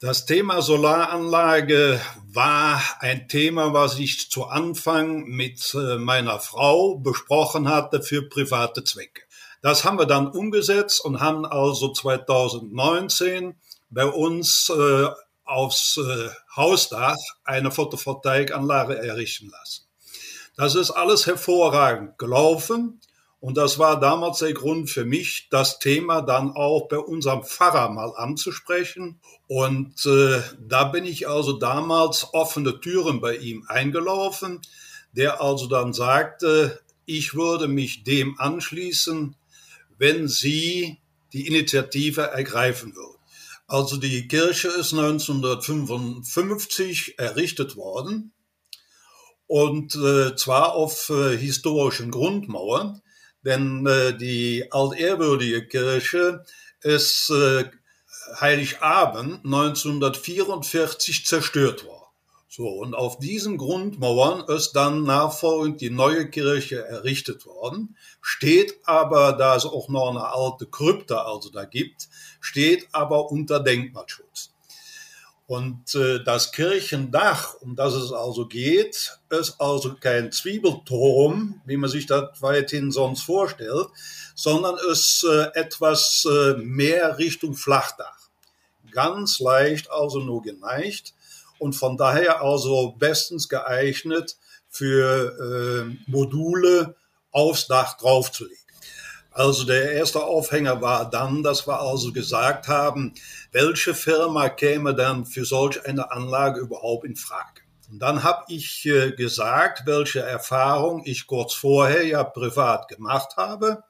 Das 0.00 0.26
Thema 0.26 0.62
Solaranlage 0.62 2.00
war 2.32 2.80
ein 3.00 3.26
Thema, 3.26 3.72
was 3.72 3.98
ich 3.98 4.30
zu 4.30 4.44
Anfang 4.44 5.24
mit 5.24 5.74
äh, 5.74 5.96
meiner 5.98 6.38
Frau 6.38 6.98
besprochen 6.98 7.68
hatte 7.68 8.00
für 8.00 8.28
private 8.28 8.84
Zwecke. 8.84 9.22
Das 9.60 9.84
haben 9.84 9.98
wir 9.98 10.06
dann 10.06 10.28
umgesetzt 10.28 11.04
und 11.04 11.18
haben 11.18 11.44
also 11.44 11.92
2019 11.92 13.56
bei 13.90 14.04
uns 14.04 14.70
äh, 14.70 15.08
aufs 15.44 15.96
äh, 15.96 16.28
Hausdach 16.54 17.16
eine 17.42 17.72
Photovoltaikanlage 17.72 18.96
errichten 18.96 19.50
lassen. 19.50 19.88
Das 20.56 20.76
ist 20.76 20.92
alles 20.92 21.26
hervorragend 21.26 22.18
gelaufen. 22.18 23.00
Und 23.40 23.56
das 23.56 23.78
war 23.78 24.00
damals 24.00 24.40
der 24.40 24.52
Grund 24.52 24.90
für 24.90 25.04
mich, 25.04 25.46
das 25.50 25.78
Thema 25.78 26.22
dann 26.22 26.50
auch 26.50 26.88
bei 26.88 26.98
unserem 26.98 27.44
Pfarrer 27.44 27.88
mal 27.90 28.12
anzusprechen. 28.16 29.20
Und 29.46 30.04
äh, 30.06 30.42
da 30.60 30.82
bin 30.84 31.04
ich 31.04 31.28
also 31.28 31.52
damals 31.52 32.26
offene 32.32 32.80
Türen 32.80 33.20
bei 33.20 33.36
ihm 33.36 33.64
eingelaufen, 33.68 34.60
der 35.12 35.40
also 35.40 35.68
dann 35.68 35.92
sagte, 35.92 36.80
ich 37.06 37.34
würde 37.34 37.68
mich 37.68 38.02
dem 38.02 38.40
anschließen, 38.40 39.36
wenn 39.98 40.26
Sie 40.28 40.98
die 41.32 41.46
Initiative 41.46 42.22
ergreifen 42.22 42.96
würden. 42.96 43.18
Also 43.66 43.98
die 43.98 44.26
Kirche 44.28 44.68
ist 44.68 44.94
1955 44.94 47.18
errichtet 47.18 47.76
worden 47.76 48.32
und 49.46 49.94
äh, 49.96 50.34
zwar 50.36 50.72
auf 50.72 51.10
äh, 51.10 51.36
historischen 51.36 52.10
Grundmauern. 52.10 53.02
Denn 53.48 53.86
äh, 53.86 54.14
die 54.14 54.70
altehrwürdige 54.70 55.66
Kirche 55.66 56.44
ist 56.82 57.30
äh, 57.30 57.64
Heiligabend 58.38 59.42
1944 59.46 61.24
zerstört 61.24 61.86
worden. 61.86 62.04
So, 62.50 62.68
und 62.68 62.94
auf 62.94 63.18
diesen 63.18 63.56
Grundmauern 63.56 64.44
ist 64.54 64.72
dann 64.72 65.04
nachfolgend 65.04 65.80
die 65.80 65.88
neue 65.88 66.28
Kirche 66.28 66.84
errichtet 66.84 67.46
worden, 67.46 67.96
steht 68.20 68.80
aber, 68.84 69.32
da 69.32 69.56
es 69.56 69.64
auch 69.64 69.88
noch 69.88 70.10
eine 70.10 70.26
alte 70.26 70.66
Krypta 70.66 71.22
also 71.22 71.48
da 71.48 71.64
gibt, 71.64 72.06
steht 72.40 72.86
aber 72.92 73.30
unter 73.30 73.60
Denkmalschutz. 73.60 74.47
Und 75.48 75.94
äh, 75.94 76.22
das 76.22 76.52
Kirchendach, 76.52 77.54
um 77.62 77.74
das 77.74 77.94
es 77.94 78.12
also 78.12 78.44
geht, 78.44 79.18
ist 79.30 79.58
also 79.58 79.94
kein 79.94 80.30
Zwiebelturm, 80.30 81.62
wie 81.64 81.78
man 81.78 81.88
sich 81.88 82.04
das 82.04 82.42
weithin 82.42 82.92
sonst 82.92 83.22
vorstellt, 83.22 83.86
sondern 84.34 84.76
ist 84.90 85.24
äh, 85.24 85.58
etwas 85.58 86.28
äh, 86.30 86.52
mehr 86.58 87.16
Richtung 87.16 87.54
Flachdach. 87.54 88.28
Ganz 88.90 89.40
leicht 89.40 89.90
also 89.90 90.20
nur 90.20 90.42
geneigt 90.42 91.14
und 91.58 91.72
von 91.72 91.96
daher 91.96 92.42
also 92.42 92.94
bestens 92.98 93.48
geeignet 93.48 94.36
für 94.68 95.88
äh, 95.88 96.10
Module 96.10 96.94
aufs 97.30 97.66
Dach 97.68 97.96
draufzulegen. 97.96 98.67
Also 99.38 99.62
der 99.62 99.92
erste 99.92 100.24
Aufhänger 100.24 100.82
war 100.82 101.08
dann, 101.08 101.44
dass 101.44 101.68
wir 101.68 101.78
also 101.78 102.12
gesagt 102.12 102.66
haben, 102.66 103.14
welche 103.52 103.94
Firma 103.94 104.48
käme 104.48 104.96
dann 104.96 105.26
für 105.26 105.44
solch 105.44 105.86
eine 105.86 106.10
Anlage 106.10 106.58
überhaupt 106.58 107.04
in 107.04 107.14
Frage. 107.14 107.62
Und 107.88 108.00
dann 108.00 108.24
habe 108.24 108.42
ich 108.48 108.84
äh, 108.86 109.12
gesagt, 109.12 109.82
welche 109.86 110.18
Erfahrung 110.18 111.02
ich 111.04 111.28
kurz 111.28 111.54
vorher 111.54 112.04
ja 112.04 112.24
privat 112.24 112.88
gemacht 112.88 113.36
habe 113.36 113.84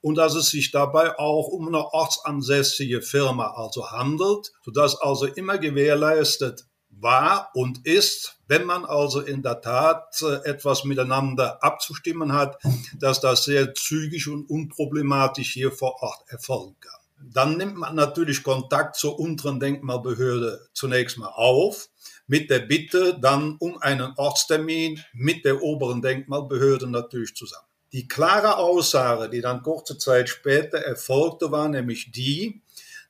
und 0.00 0.14
dass 0.14 0.34
es 0.36 0.48
sich 0.48 0.70
dabei 0.70 1.18
auch 1.18 1.48
um 1.48 1.68
eine 1.68 1.84
ortsansässige 1.92 3.02
Firma 3.02 3.52
also 3.58 3.90
handelt, 3.90 4.52
sodass 4.64 4.98
also 4.98 5.26
immer 5.26 5.58
gewährleistet 5.58 6.64
war 7.04 7.50
und 7.54 7.86
ist, 7.86 8.38
wenn 8.48 8.64
man 8.64 8.84
also 8.84 9.20
in 9.20 9.42
der 9.42 9.60
Tat 9.60 10.20
äh, 10.22 10.48
etwas 10.48 10.82
miteinander 10.82 11.62
abzustimmen 11.62 12.32
hat, 12.32 12.58
dass 12.98 13.20
das 13.20 13.44
sehr 13.44 13.74
zügig 13.74 14.28
und 14.28 14.50
unproblematisch 14.50 15.52
hier 15.52 15.70
vor 15.70 16.02
Ort 16.02 16.24
erfolgen 16.26 16.74
kann. 16.80 17.00
Dann 17.32 17.56
nimmt 17.56 17.76
man 17.76 17.94
natürlich 17.94 18.42
Kontakt 18.42 18.96
zur 18.96 19.20
unteren 19.20 19.60
Denkmalbehörde 19.60 20.68
zunächst 20.72 21.16
mal 21.16 21.28
auf, 21.28 21.88
mit 22.26 22.50
der 22.50 22.60
Bitte 22.60 23.18
dann 23.20 23.56
um 23.58 23.78
einen 23.78 24.14
Ortstermin 24.16 25.02
mit 25.12 25.44
der 25.44 25.62
oberen 25.62 26.02
Denkmalbehörde 26.02 26.86
natürlich 26.86 27.34
zusammen. 27.36 27.66
Die 27.92 28.08
klare 28.08 28.56
Aussage, 28.56 29.28
die 29.30 29.40
dann 29.40 29.62
kurze 29.62 29.98
Zeit 29.98 30.28
später 30.28 30.78
erfolgte, 30.78 31.52
war 31.52 31.68
nämlich 31.68 32.10
die, 32.10 32.62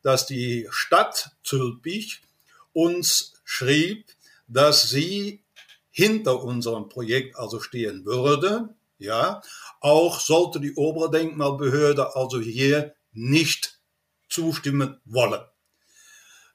dass 0.03 0.27
die 0.27 0.67
Stadt 0.71 1.31
Zülpich 1.43 2.23
uns 2.73 3.34
schrieb, 3.45 4.07
dass 4.49 4.89
sie 4.89 5.45
hinter 5.91 6.43
unserem 6.43 6.89
Projekt 6.89 7.37
also 7.39 7.61
stehen 7.61 8.05
würde, 8.05 8.75
ja, 8.99 9.43
auch 9.81 10.19
sollte 10.19 10.61
die 10.61 10.75
obere 10.75 11.11
Denkmalbehörde 11.11 12.17
also 12.17 12.41
hier 12.41 12.95
nicht 13.13 13.79
zustimmen 14.29 15.01
wollen. 15.05 15.43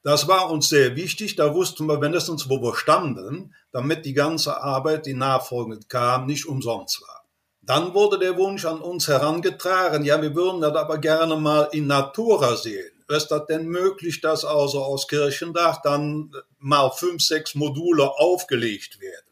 Das 0.04 0.28
war 0.28 0.50
uns 0.50 0.70
sehr 0.70 0.96
wichtig, 0.96 1.36
da 1.36 1.54
wussten 1.54 1.86
wir 1.86 2.02
wenigstens, 2.02 2.50
wo 2.50 2.62
wir 2.62 2.76
standen, 2.76 3.54
damit 3.72 4.06
die 4.06 4.14
ganze 4.14 4.62
Arbeit, 4.62 5.06
die 5.06 5.14
nachfolgend 5.14 5.90
kam, 5.90 6.26
nicht 6.26 6.46
umsonst 6.46 7.02
war. 7.02 7.26
Dann 7.62 7.94
wurde 7.94 8.18
der 8.18 8.38
Wunsch 8.38 8.66
an 8.66 8.82
uns 8.82 9.08
herangetragen, 9.08 10.04
ja, 10.06 10.22
wir 10.22 10.34
würden 10.34 10.62
das 10.62 10.76
aber 10.76 10.98
gerne 10.98 11.36
mal 11.36 11.70
in 11.72 11.88
Natura 11.88 12.56
sehen. 12.56 12.99
Ist 13.10 13.30
das 13.30 13.48
denn 13.48 13.66
möglich, 13.66 14.22
dass 14.22 14.46
also 14.46 14.84
aus 14.84 15.08
Kirchendach 15.08 15.82
dann 15.82 16.32
mal 16.60 16.92
fünf, 16.92 17.24
sechs 17.24 17.56
Module 17.56 18.08
aufgelegt 18.08 19.02
werden? 19.02 19.26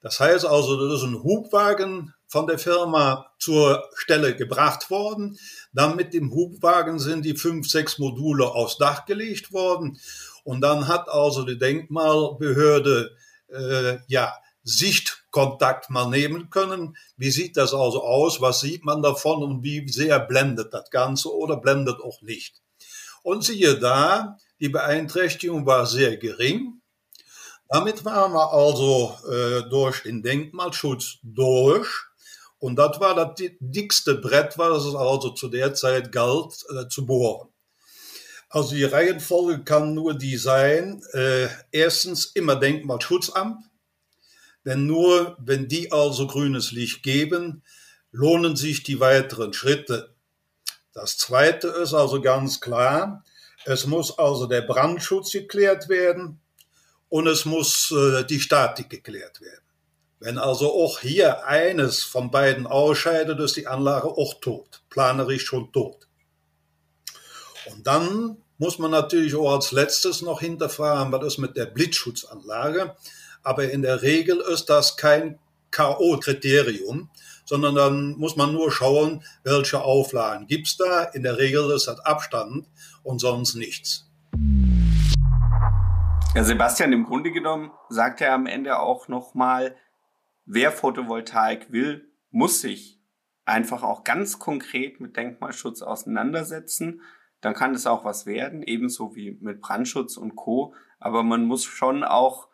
Das 0.00 0.18
heißt 0.18 0.46
also, 0.46 0.88
das 0.88 1.00
ist 1.00 1.06
ein 1.06 1.22
Hubwagen 1.22 2.14
von 2.26 2.46
der 2.46 2.58
Firma 2.58 3.26
zur 3.38 3.84
Stelle 3.96 4.34
gebracht 4.34 4.90
worden. 4.90 5.38
Dann 5.74 5.96
mit 5.96 6.14
dem 6.14 6.32
Hubwagen 6.32 6.98
sind 6.98 7.26
die 7.26 7.36
fünf, 7.36 7.68
sechs 7.68 7.98
Module 7.98 8.50
aufs 8.50 8.78
Dach 8.78 9.04
gelegt 9.04 9.52
worden. 9.52 10.00
Und 10.42 10.62
dann 10.62 10.88
hat 10.88 11.10
also 11.10 11.44
die 11.44 11.58
Denkmalbehörde 11.58 13.14
äh, 13.48 13.98
ja 14.06 14.32
Sichtkontakt 14.62 15.90
mal 15.90 16.08
nehmen 16.08 16.48
können. 16.48 16.96
Wie 17.18 17.30
sieht 17.30 17.58
das 17.58 17.74
also 17.74 18.02
aus? 18.02 18.40
Was 18.40 18.60
sieht 18.60 18.86
man 18.86 19.02
davon 19.02 19.42
und 19.42 19.62
wie 19.62 19.86
sehr 19.88 20.18
blendet 20.18 20.72
das 20.72 20.90
Ganze 20.90 21.34
oder 21.34 21.58
blendet 21.58 22.00
auch 22.00 22.22
nicht? 22.22 22.62
Und 23.22 23.44
siehe 23.44 23.78
da, 23.78 24.38
die 24.60 24.68
Beeinträchtigung 24.68 25.66
war 25.66 25.86
sehr 25.86 26.16
gering. 26.16 26.80
Damit 27.68 28.04
waren 28.04 28.32
wir 28.32 28.52
also 28.52 29.14
äh, 29.30 29.68
durch 29.68 30.02
den 30.02 30.22
Denkmalschutz 30.22 31.18
durch. 31.22 31.88
Und 32.58 32.76
das 32.76 32.98
war 32.98 33.14
das 33.14 33.40
dickste 33.60 34.14
Brett, 34.16 34.58
was 34.58 34.84
es 34.84 34.94
also 34.94 35.30
zu 35.30 35.48
der 35.48 35.74
Zeit 35.74 36.10
galt 36.10 36.64
äh, 36.70 36.88
zu 36.88 37.06
bohren. 37.06 37.48
Also 38.50 38.74
die 38.74 38.84
Reihenfolge 38.84 39.62
kann 39.62 39.94
nur 39.94 40.14
die 40.14 40.38
sein, 40.38 41.02
äh, 41.12 41.48
erstens 41.70 42.26
immer 42.26 42.56
Denkmalschutzamt, 42.56 43.62
denn 44.64 44.86
nur 44.86 45.36
wenn 45.38 45.68
die 45.68 45.92
also 45.92 46.26
grünes 46.26 46.72
Licht 46.72 47.02
geben, 47.02 47.62
lohnen 48.10 48.56
sich 48.56 48.82
die 48.82 49.00
weiteren 49.00 49.52
Schritte. 49.52 50.16
Das 50.98 51.16
zweite 51.16 51.68
ist 51.68 51.94
also 51.94 52.20
ganz 52.20 52.60
klar, 52.60 53.24
es 53.64 53.86
muss 53.86 54.18
also 54.18 54.46
der 54.46 54.62
Brandschutz 54.62 55.30
geklärt 55.30 55.88
werden, 55.88 56.40
und 57.08 57.26
es 57.26 57.44
muss 57.44 57.90
äh, 57.90 58.24
die 58.24 58.40
Statik 58.40 58.90
geklärt 58.90 59.40
werden. 59.40 59.64
Wenn 60.20 60.38
also 60.38 60.72
auch 60.72 61.00
hier 61.00 61.46
eines 61.46 62.02
von 62.02 62.30
beiden 62.30 62.66
ausscheidet, 62.66 63.38
ist 63.38 63.56
die 63.56 63.66
Anlage 63.66 64.08
auch 64.08 64.34
tot, 64.40 64.82
planerisch 64.90 65.46
schon 65.46 65.72
tot. 65.72 66.08
Und 67.70 67.86
dann 67.86 68.38
muss 68.58 68.78
man 68.78 68.90
natürlich 68.90 69.36
auch 69.36 69.54
als 69.54 69.70
letztes 69.70 70.22
noch 70.22 70.40
hinterfragen, 70.40 71.12
was 71.12 71.24
ist 71.24 71.38
mit 71.38 71.56
der 71.56 71.66
Blitzschutzanlage. 71.66 72.96
Aber 73.44 73.70
in 73.70 73.82
der 73.82 74.02
Regel 74.02 74.40
ist 74.40 74.66
das 74.66 74.96
kein 74.96 75.38
K.O.-Kriterium, 75.70 77.08
sondern 77.48 77.74
dann 77.74 78.14
muss 78.18 78.36
man 78.36 78.52
nur 78.52 78.70
schauen, 78.70 79.24
welche 79.42 79.80
Auflagen 79.80 80.46
gibt's 80.46 80.76
da. 80.76 81.04
In 81.04 81.22
der 81.22 81.38
Regel 81.38 81.70
ist 81.70 81.86
das 81.86 81.98
Abstand 82.00 82.68
und 83.02 83.20
sonst 83.20 83.54
nichts. 83.54 84.06
Ja, 86.34 86.44
Sebastian, 86.44 86.92
im 86.92 87.04
Grunde 87.04 87.32
genommen 87.32 87.70
sagt 87.88 88.20
er 88.20 88.34
am 88.34 88.44
Ende 88.44 88.78
auch 88.78 89.08
nochmal, 89.08 89.74
wer 90.44 90.70
Photovoltaik 90.72 91.72
will, 91.72 92.12
muss 92.30 92.60
sich 92.60 93.00
einfach 93.46 93.82
auch 93.82 94.04
ganz 94.04 94.38
konkret 94.38 95.00
mit 95.00 95.16
Denkmalschutz 95.16 95.80
auseinandersetzen. 95.80 97.00
Dann 97.40 97.54
kann 97.54 97.74
es 97.74 97.86
auch 97.86 98.04
was 98.04 98.26
werden, 98.26 98.62
ebenso 98.62 99.14
wie 99.14 99.38
mit 99.40 99.62
Brandschutz 99.62 100.18
und 100.18 100.36
Co. 100.36 100.74
Aber 101.00 101.22
man 101.22 101.46
muss 101.46 101.64
schon 101.64 102.04
auch 102.04 102.47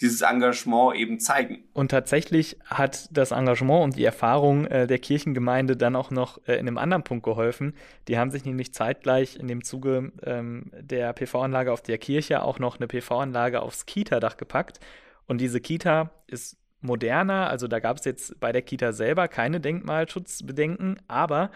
dieses 0.00 0.20
Engagement 0.20 0.96
eben 0.96 1.20
zeigen. 1.20 1.64
Und 1.72 1.90
tatsächlich 1.90 2.58
hat 2.64 3.08
das 3.16 3.30
Engagement 3.30 3.84
und 3.84 3.96
die 3.96 4.04
Erfahrung 4.04 4.66
äh, 4.66 4.86
der 4.86 4.98
Kirchengemeinde 4.98 5.76
dann 5.76 5.96
auch 5.96 6.10
noch 6.10 6.38
äh, 6.46 6.54
in 6.54 6.68
einem 6.68 6.78
anderen 6.78 7.02
Punkt 7.02 7.24
geholfen. 7.24 7.74
Die 8.08 8.18
haben 8.18 8.30
sich 8.30 8.44
nämlich 8.44 8.74
zeitgleich 8.74 9.36
in 9.36 9.48
dem 9.48 9.64
Zuge 9.64 10.12
ähm, 10.22 10.70
der 10.78 11.12
PV-Anlage 11.14 11.72
auf 11.72 11.82
der 11.82 11.98
Kirche 11.98 12.42
auch 12.42 12.58
noch 12.58 12.76
eine 12.76 12.88
PV-Anlage 12.88 13.62
aufs 13.62 13.86
Kita-Dach 13.86 14.36
gepackt. 14.36 14.80
Und 15.26 15.40
diese 15.40 15.60
Kita 15.60 16.10
ist 16.26 16.58
moderner, 16.82 17.48
also 17.48 17.66
da 17.66 17.80
gab 17.80 17.96
es 17.96 18.04
jetzt 18.04 18.38
bei 18.38 18.52
der 18.52 18.62
Kita 18.62 18.92
selber 18.92 19.28
keine 19.28 19.60
Denkmalschutzbedenken, 19.60 21.00
aber 21.08 21.50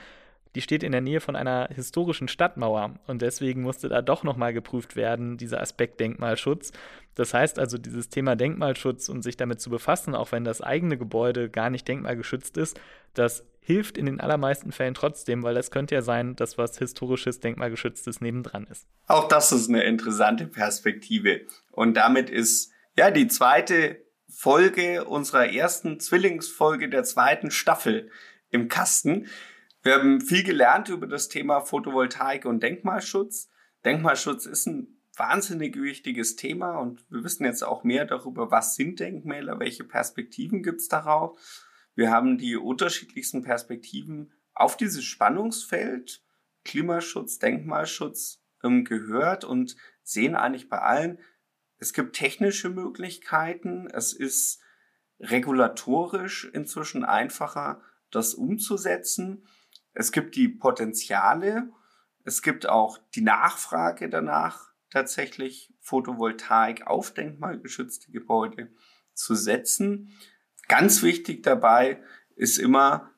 die 0.54 0.60
steht 0.60 0.82
in 0.82 0.92
der 0.92 1.00
Nähe 1.00 1.20
von 1.20 1.36
einer 1.36 1.68
historischen 1.72 2.28
Stadtmauer 2.28 2.98
und 3.06 3.22
deswegen 3.22 3.62
musste 3.62 3.88
da 3.88 4.02
doch 4.02 4.24
nochmal 4.24 4.52
geprüft 4.52 4.96
werden, 4.96 5.36
dieser 5.36 5.60
Aspekt 5.60 6.00
Denkmalschutz. 6.00 6.72
Das 7.14 7.34
heißt 7.34 7.58
also, 7.58 7.78
dieses 7.78 8.08
Thema 8.08 8.36
Denkmalschutz 8.36 9.08
und 9.08 9.22
sich 9.22 9.36
damit 9.36 9.60
zu 9.60 9.70
befassen, 9.70 10.14
auch 10.14 10.32
wenn 10.32 10.44
das 10.44 10.60
eigene 10.60 10.96
Gebäude 10.96 11.50
gar 11.50 11.70
nicht 11.70 11.86
denkmalgeschützt 11.86 12.56
ist, 12.56 12.80
das 13.14 13.44
hilft 13.60 13.98
in 13.98 14.06
den 14.06 14.20
allermeisten 14.20 14.72
Fällen 14.72 14.94
trotzdem, 14.94 15.42
weil 15.42 15.56
es 15.56 15.70
könnte 15.70 15.94
ja 15.94 16.02
sein, 16.02 16.34
dass 16.34 16.58
was 16.58 16.78
historisches, 16.78 17.40
denkmalgeschütztes 17.40 18.20
nebendran 18.20 18.66
ist. 18.70 18.86
Auch 19.06 19.28
das 19.28 19.52
ist 19.52 19.68
eine 19.68 19.84
interessante 19.84 20.46
Perspektive. 20.46 21.42
Und 21.70 21.94
damit 21.94 22.30
ist 22.30 22.72
ja 22.96 23.10
die 23.10 23.28
zweite 23.28 23.98
Folge 24.28 25.04
unserer 25.04 25.52
ersten 25.52 26.00
Zwillingsfolge 26.00 26.88
der 26.88 27.04
zweiten 27.04 27.50
Staffel 27.50 28.10
im 28.50 28.68
Kasten. 28.68 29.26
Wir 29.82 29.94
haben 29.94 30.20
viel 30.20 30.42
gelernt 30.42 30.90
über 30.90 31.06
das 31.06 31.28
Thema 31.28 31.60
Photovoltaik 31.60 32.44
und 32.44 32.62
Denkmalschutz. 32.62 33.48
Denkmalschutz 33.84 34.44
ist 34.44 34.66
ein 34.66 35.00
wahnsinnig 35.16 35.76
wichtiges 35.80 36.36
Thema 36.36 36.78
und 36.78 37.04
wir 37.10 37.24
wissen 37.24 37.44
jetzt 37.44 37.62
auch 37.62 37.82
mehr 37.82 38.04
darüber, 38.04 38.50
was 38.50 38.74
sind 38.74 39.00
Denkmäler, 39.00 39.58
welche 39.58 39.84
Perspektiven 39.84 40.62
gibt 40.62 40.80
es 40.80 40.88
darauf. 40.88 41.40
Wir 41.94 42.10
haben 42.10 42.36
die 42.36 42.56
unterschiedlichsten 42.56 43.42
Perspektiven 43.42 44.32
auf 44.54 44.76
dieses 44.76 45.04
Spannungsfeld 45.04 46.22
Klimaschutz, 46.64 47.38
Denkmalschutz 47.38 48.42
ähm, 48.62 48.84
gehört 48.84 49.44
und 49.44 49.76
sehen 50.02 50.34
eigentlich 50.34 50.68
bei 50.68 50.78
allen, 50.78 51.18
es 51.78 51.94
gibt 51.94 52.16
technische 52.16 52.68
Möglichkeiten, 52.68 53.88
es 53.88 54.12
ist 54.12 54.60
regulatorisch 55.18 56.44
inzwischen 56.52 57.04
einfacher, 57.04 57.80
das 58.10 58.34
umzusetzen. 58.34 59.46
Es 59.92 60.12
gibt 60.12 60.36
die 60.36 60.48
Potenziale, 60.48 61.70
es 62.24 62.42
gibt 62.42 62.68
auch 62.68 62.98
die 63.14 63.22
Nachfrage 63.22 64.08
danach, 64.08 64.70
tatsächlich 64.90 65.72
Photovoltaik 65.80 66.86
auf 66.86 67.14
denkmalgeschützte 67.14 68.10
Gebäude 68.10 68.72
zu 69.14 69.34
setzen. 69.34 70.12
Ganz 70.68 71.02
wichtig 71.02 71.42
dabei 71.42 72.02
ist 72.34 72.58
immer 72.58 73.10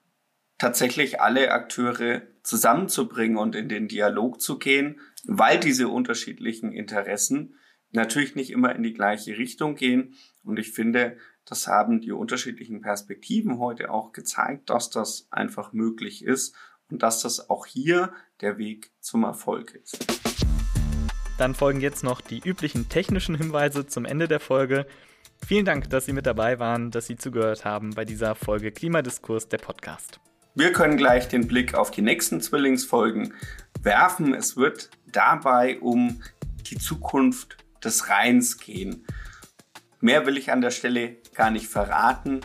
tatsächlich 0.58 1.20
alle 1.20 1.50
Akteure 1.50 2.22
zusammenzubringen 2.42 3.36
und 3.36 3.54
in 3.54 3.68
den 3.68 3.88
Dialog 3.88 4.40
zu 4.40 4.58
gehen, 4.58 5.00
weil 5.24 5.58
diese 5.58 5.88
unterschiedlichen 5.88 6.72
Interessen 6.72 7.56
natürlich 7.90 8.34
nicht 8.34 8.50
immer 8.50 8.74
in 8.74 8.82
die 8.82 8.94
gleiche 8.94 9.36
Richtung 9.38 9.74
gehen. 9.74 10.14
Und 10.44 10.58
ich 10.58 10.72
finde, 10.72 11.16
das 11.44 11.66
haben 11.66 12.00
die 12.00 12.12
unterschiedlichen 12.12 12.80
Perspektiven 12.80 13.58
heute 13.58 13.90
auch 13.90 14.12
gezeigt, 14.12 14.70
dass 14.70 14.90
das 14.90 15.26
einfach 15.30 15.72
möglich 15.72 16.24
ist 16.24 16.54
und 16.90 17.02
dass 17.02 17.22
das 17.22 17.50
auch 17.50 17.66
hier 17.66 18.12
der 18.40 18.58
Weg 18.58 18.92
zum 19.00 19.24
Erfolg 19.24 19.74
ist. 19.74 20.06
Dann 21.38 21.54
folgen 21.54 21.80
jetzt 21.80 22.04
noch 22.04 22.20
die 22.20 22.40
üblichen 22.44 22.88
technischen 22.88 23.34
Hinweise 23.34 23.86
zum 23.86 24.04
Ende 24.04 24.28
der 24.28 24.40
Folge. 24.40 24.86
Vielen 25.44 25.64
Dank, 25.64 25.90
dass 25.90 26.04
Sie 26.04 26.12
mit 26.12 26.26
dabei 26.26 26.58
waren, 26.60 26.90
dass 26.90 27.06
Sie 27.06 27.16
zugehört 27.16 27.64
haben 27.64 27.90
bei 27.94 28.04
dieser 28.04 28.34
Folge 28.34 28.70
Klimadiskurs 28.70 29.48
der 29.48 29.58
Podcast. 29.58 30.20
Wir 30.54 30.72
können 30.72 30.98
gleich 30.98 31.28
den 31.28 31.48
Blick 31.48 31.74
auf 31.74 31.90
die 31.90 32.02
nächsten 32.02 32.40
Zwillingsfolgen 32.40 33.34
werfen. 33.82 34.34
Es 34.34 34.56
wird 34.56 34.90
dabei 35.06 35.80
um 35.80 36.22
die 36.70 36.76
Zukunft 36.76 37.56
des 37.82 38.08
Rheins 38.08 38.58
gehen. 38.58 39.06
Mehr 40.00 40.26
will 40.26 40.36
ich 40.36 40.52
an 40.52 40.60
der 40.60 40.70
Stelle 40.70 41.16
gar 41.34 41.50
nicht 41.50 41.66
verraten, 41.66 42.40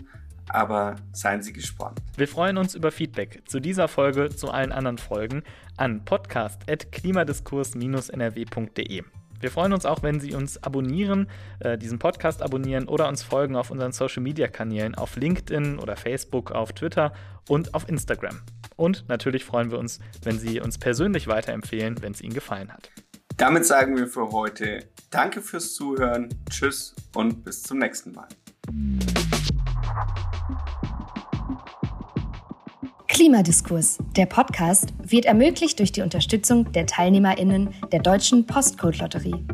aber 0.50 0.96
seien 1.12 1.42
Sie 1.42 1.52
gespannt. 1.54 2.00
Wir 2.16 2.28
freuen 2.28 2.58
uns 2.58 2.76
über 2.76 2.92
Feedback 2.92 3.42
zu 3.46 3.60
dieser 3.60 3.88
Folge, 3.88 4.30
zu 4.30 4.52
allen 4.52 4.72
anderen 4.72 4.98
Folgen 4.98 5.44
an 5.76 6.06
podcast.klimadiskurs-nrw.de. 6.06 9.04
Wir 9.40 9.52
freuen 9.52 9.74
uns 9.74 9.86
auch, 9.86 10.02
wenn 10.02 10.20
Sie 10.20 10.34
uns 10.34 10.64
abonnieren, 10.64 11.30
äh, 11.60 11.78
diesen 11.78 12.00
Podcast 12.00 12.42
abonnieren 12.42 12.88
oder 12.88 13.08
uns 13.08 13.22
folgen 13.22 13.56
auf 13.56 13.70
unseren 13.70 13.92
Social 13.92 14.24
Media 14.24 14.48
Kanälen 14.48 14.96
auf 14.96 15.16
LinkedIn 15.16 15.78
oder 15.78 15.96
Facebook, 15.96 16.50
auf 16.52 16.74
Twitter 16.74 17.14
und 17.48 17.76
auf 17.76 17.88
Instagram. 17.88 18.42
Und 18.76 19.08
natürlich 19.08 19.46
freuen 19.46 19.70
wir 19.70 19.78
uns, 19.78 20.00
wenn 20.24 20.40
Sie 20.40 20.60
uns 20.60 20.80
persönlich 20.80 21.28
weiterempfehlen, 21.28 22.02
wenn 22.02 22.14
es 22.14 22.22
Ihnen 22.22 22.34
gefallen 22.34 22.74
hat. 22.74 22.90
Damit 23.38 23.66
sagen 23.66 23.96
wir 23.96 24.08
für 24.08 24.32
heute 24.32 24.90
Danke 25.12 25.42
fürs 25.42 25.76
Zuhören, 25.76 26.30
Tschüss 26.50 26.96
und 27.14 27.44
bis 27.44 27.62
zum 27.62 27.78
nächsten 27.78 28.14
Mal. 28.14 28.28
Klimadiskurs. 33.08 33.98
Der 34.16 34.26
Podcast 34.26 34.94
wird 35.04 35.26
ermöglicht 35.26 35.80
durch 35.80 35.92
die 35.92 36.02
Unterstützung 36.02 36.72
der 36.72 36.86
TeilnehmerInnen 36.86 37.74
der 37.92 38.00
Deutschen 38.00 38.46
Postcode-Lotterie. 38.46 39.46